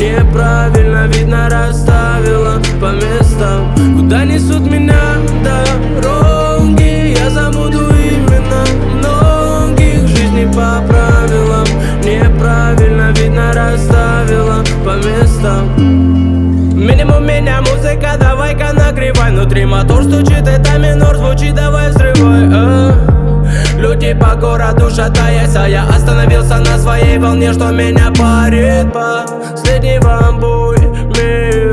Неправильно, 0.04 1.06
видно, 1.06 1.48
расставила 1.48 2.60
по 2.78 2.92
местам. 2.92 3.74
Куда 3.96 4.26
несут 4.26 4.60
меня? 4.70 5.16
Дороги 5.42 7.16
Я 7.18 7.30
забуду 7.30 7.88
именно 7.88 8.64
многих 8.98 10.06
Жизни 10.06 10.44
по 10.44 10.82
правилам. 10.86 11.64
Неправильно, 12.02 13.12
видно, 13.12 13.54
расставила 13.54 14.62
по 14.84 14.96
местам. 14.96 15.74
Минимум 16.76 17.26
меня 17.26 17.62
музыка, 17.62 18.18
давай-ка 18.20 18.74
нагревай. 18.74 19.30
Внутри 19.30 19.64
мотор 19.64 20.04
стучит, 20.04 20.46
это 20.46 20.78
минор. 20.78 21.16
Звучит, 21.16 21.54
давай 21.54 21.88
взрывай 21.88 22.50
а. 22.52 23.13
Люди 23.78 24.14
по 24.14 24.34
городу 24.36 24.90
шатаясь, 24.90 25.56
а 25.56 25.68
я 25.68 25.84
остановился 25.84 26.58
на 26.58 26.78
своей 26.78 27.18
волне 27.18 27.52
Что 27.52 27.70
меня 27.70 28.12
парит. 28.18 28.92
Последнего 28.92 30.32
бой 30.40 30.78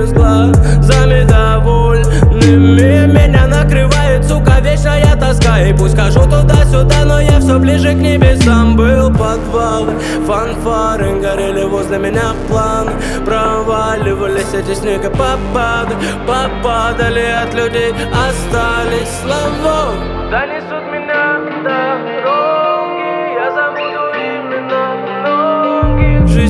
с 0.05 0.11
глазами 0.11 1.23
довольными. 1.23 3.05
Меня 3.05 3.47
накрывает, 3.47 4.25
сука, 4.25 4.59
вечная 4.61 5.15
тоска. 5.15 5.59
И 5.61 5.73
пусть 5.73 5.97
хожу 5.97 6.23
туда-сюда, 6.23 7.05
но 7.05 7.19
я 7.19 7.39
все 7.39 7.59
ближе 7.59 7.93
к 7.93 7.97
небесам. 7.97 8.75
Был 8.75 9.09
подвалы, 9.09 9.93
фанфары 10.25 11.19
Горели 11.19 11.63
возле 11.65 11.97
меня. 11.97 12.33
Планы 12.47 12.91
Проваливались 13.25 14.53
эти 14.53 14.73
снегопопады 14.73 15.95
Попадали 16.25 17.25
от 17.43 17.53
людей, 17.53 17.93
остались. 18.11 19.09
Слова 19.21 19.93
Да 20.31 20.45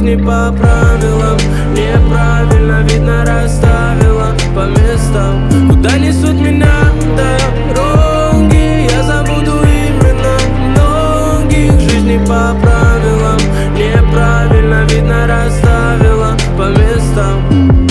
жизни 0.02 0.16
по 0.16 0.52
правилам. 0.52 1.38
Неправильно, 1.74 2.82
видно, 2.82 3.24
расставила 3.24 4.36
по 4.56 4.66
местам. 4.66 5.50
Куда 5.70 5.98
несут 5.98 6.34
меня 6.34 6.74
дороги 7.16 8.88
Я 8.92 9.04
забуду 9.04 9.60
именно 9.64 10.38
многих. 10.72 11.80
Жизни 11.80 12.18
по 12.18 12.56
правилам. 12.62 13.38
Неправильно, 13.76 14.86
видно, 14.90 15.28
расставила 15.28 16.36
по 16.58 16.70
местам. 16.70 17.88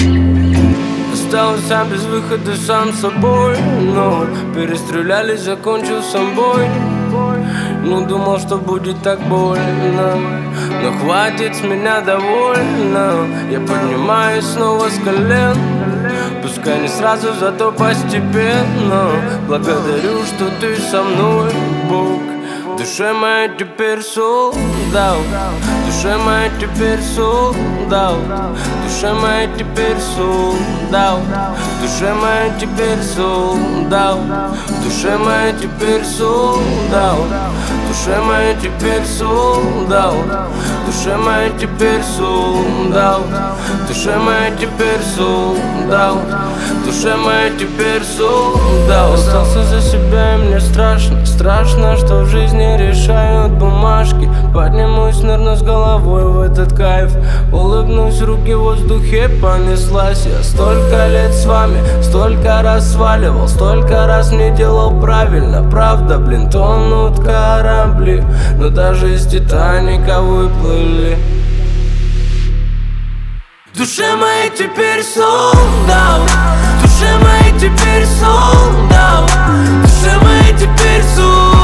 Остался 1.13 1.85
без 1.93 2.05
выхода 2.07 2.57
сам 2.57 2.93
собой 2.93 3.57
Но 3.95 4.27
перестреляли, 4.53 5.37
закончил 5.37 6.03
сам 6.03 6.35
бой. 6.35 6.67
Не 7.85 8.05
думал, 8.07 8.39
что 8.41 8.57
будет 8.57 9.01
так 9.03 9.21
больно 9.29 10.50
Но 10.83 10.93
хватит 10.93 11.55
с 11.55 11.61
меня 11.63 12.01
довольно. 12.01 13.27
Я 13.51 13.61
поднимаюсь 13.61 14.45
снова 14.47 14.89
с 14.89 14.99
колен. 15.05 15.57
Пускай 16.43 16.81
не 16.81 16.89
сразу, 16.89 17.35
зато 17.39 17.71
постепенно. 17.73 19.11
Благодарю, 19.47 20.25
что 20.25 20.51
ты 20.59 20.77
со 20.77 21.03
мной, 21.03 21.53
Бог. 21.89 22.21
Душе 22.79 23.13
моей 23.13 23.51
теперь 23.59 24.01
солдат. 24.01 25.19
Душе 25.85 26.17
моей 26.17 26.51
теперь 26.59 27.01
солдат. 27.01 28.17
Душе 28.83 29.13
моей 29.13 29.49
теперь 29.59 29.99
солдат. 29.99 31.21
Душе 31.83 32.15
моей 32.15 32.53
теперь 32.59 33.03
солдат. 33.03 34.19
Душе 34.83 35.19
моей 35.19 35.53
теперь 35.61 36.05
солдат 36.05 37.19
душе 37.91 38.21
моей 38.21 38.55
теперь 38.55 39.05
солдат 39.05 40.15
душе 40.87 41.17
моей 41.17 41.51
теперь 41.59 42.01
солдат 42.05 43.21
душе 43.89 44.17
моей 44.17 44.53
теперь 44.53 45.01
солдат 45.17 46.15
душе 46.87 47.17
моей 47.17 47.51
теперь 47.59 48.03
солдат 48.05 49.15
Остался 49.15 49.65
за 49.65 49.81
себя 49.81 50.35
и 50.35 50.39
мне 50.39 50.61
страшно 50.61 51.27
Страшно, 51.27 51.97
что 51.97 52.21
в 52.21 52.27
жизни 52.29 52.77
решают 52.79 53.53
бумажки 53.53 54.31
Поднимусь, 54.53 55.23
нырну 55.23 55.55
с 55.55 55.63
головой 55.63 56.25
в 56.25 56.41
этот 56.41 56.73
кайф. 56.77 57.13
Улыбнусь, 57.53 58.21
руки 58.21 58.53
в 58.53 58.61
воздухе 58.61 59.29
понеслась. 59.29 60.27
Я 60.27 60.43
столько 60.43 61.07
лет 61.07 61.33
с 61.33 61.47
вами, 61.47 61.79
столько 62.03 62.61
раз 62.63 62.93
сваливал 62.93 63.47
Столько 63.47 64.09
раз 64.09 64.33
не 64.33 64.51
делал 64.51 65.01
правильно. 65.01 65.63
Правда, 65.71 66.19
блин, 66.19 66.51
тонут 66.51 67.25
корабли. 67.25 68.25
Но 68.59 68.71
даже 68.71 69.15
из 69.15 69.27
Титаника 69.27 70.21
выплыли. 70.21 71.17
Душе 73.77 74.17
моей 74.17 74.51
теперь 74.51 75.05
солдат. 75.05 76.23
Душе 76.83 77.17
моей 77.23 77.53
теперь 77.57 78.05
солдат. 78.05 79.31
Душе 79.83 80.19
моей 80.19 80.53
теперь 80.59 81.05
солдат 81.15 81.60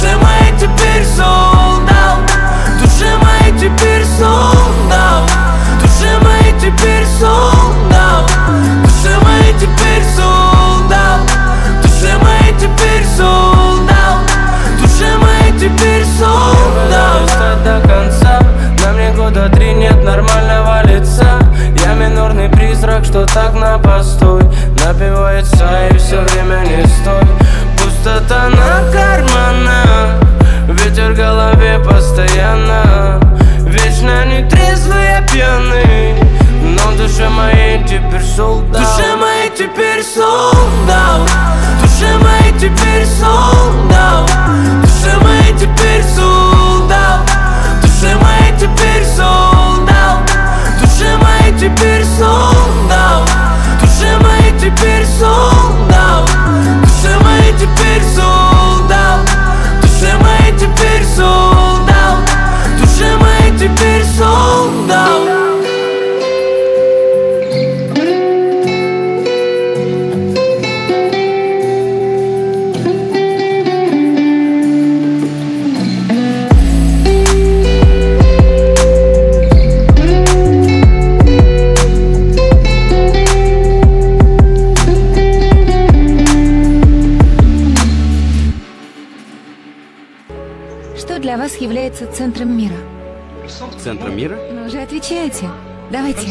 душе 0.00 0.16
моей 0.16 0.52
теперь 0.58 1.04
солдат. 1.04 2.30
В 2.66 2.82
душе 2.82 3.16
моей 3.18 3.52
теперь 3.58 4.04
солдат. 4.04 5.30
В 5.76 5.82
душе 5.82 6.18
моей 6.22 6.54
теперь 6.58 7.06
солдат. 7.18 8.30
В 8.30 8.86
душе 8.86 9.18
моей 9.22 9.52
теперь 9.54 10.04
солдат. 10.16 11.20
В 11.78 11.82
душе 11.82 12.16
моей 12.18 12.54
теперь 12.54 13.04
солдат. 13.16 14.30
В 14.78 14.82
душе 14.82 15.16
моей 15.18 15.52
теперь 15.58 16.04
солдат. 16.18 17.62
До 17.64 17.80
конца. 17.86 18.40
На 18.82 18.92
мне 18.92 19.10
года 19.10 19.50
три 19.50 19.74
нет 19.74 20.02
нормального 20.02 20.82
лица. 20.84 21.40
Я 21.84 21.92
минорный 21.94 22.48
призрак, 22.48 23.04
что 23.04 23.26
так 23.26 23.52
на 23.54 23.78
постой. 23.78 24.44
Напивается 24.82 25.88
и 25.90 25.98
все 25.98 26.20
время 26.20 26.60
не 26.60 26.86
стой. 26.86 27.26
Пустота 27.76 28.48
на 28.48 28.80
Ветер 28.90 29.29
в 31.10 31.14
голове 31.14 31.78
постоянно. 31.80 33.20
Вечно 33.60 34.24
не 34.26 34.48
трезвый, 34.48 35.04
я 35.04 35.22
пьяный 35.22 36.14
Но 36.62 36.90
в 36.92 36.96
душе 36.96 37.28
моей 37.28 37.82
теперь 37.84 38.22
солдат. 38.22 38.68
В 38.68 38.96
душе 38.96 39.16
моей 39.16 39.50
теперь 39.50 40.02
солдат. 40.02 41.28
В 41.78 41.82
душе 41.82 42.16
моей 42.18 42.52
теперь 42.58 43.06
солдат 43.06 44.29
центром 92.20 92.54
мира? 92.54 92.76
Центром 93.82 94.14
мира? 94.14 94.38
Ну 94.52 94.68
же, 94.68 94.78
отвечайте. 94.82 95.48
Давайте. 95.90 96.28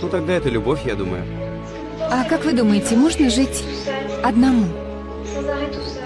Ну 0.00 0.08
тогда 0.08 0.32
это 0.32 0.48
любовь, 0.48 0.80
я 0.84 0.96
думаю. 0.96 1.22
А 2.00 2.24
как 2.24 2.44
вы 2.44 2.52
думаете, 2.52 2.96
можно 2.96 3.30
жить 3.30 3.62
одному? 4.24 4.66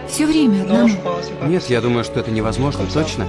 Все 0.07 0.27
время 0.27 0.65
одному? 0.65 0.91
Нет, 1.47 1.65
я 1.71 1.81
думаю, 1.81 2.05
что 2.05 2.21
это 2.21 2.31
невозможно, 2.31 2.85
точно? 2.93 3.27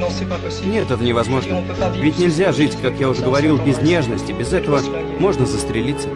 Нет, 0.65 0.91
это 0.91 1.01
невозможно. 1.01 1.63
Ведь 1.95 2.19
нельзя 2.19 2.51
жить, 2.51 2.75
как 2.81 2.99
я 2.99 3.07
уже 3.07 3.23
говорил, 3.23 3.57
без 3.57 3.77
нежности. 3.81 4.33
Без 4.33 4.51
этого 4.51 4.81
можно 5.19 5.45
застрелиться. 5.45 6.09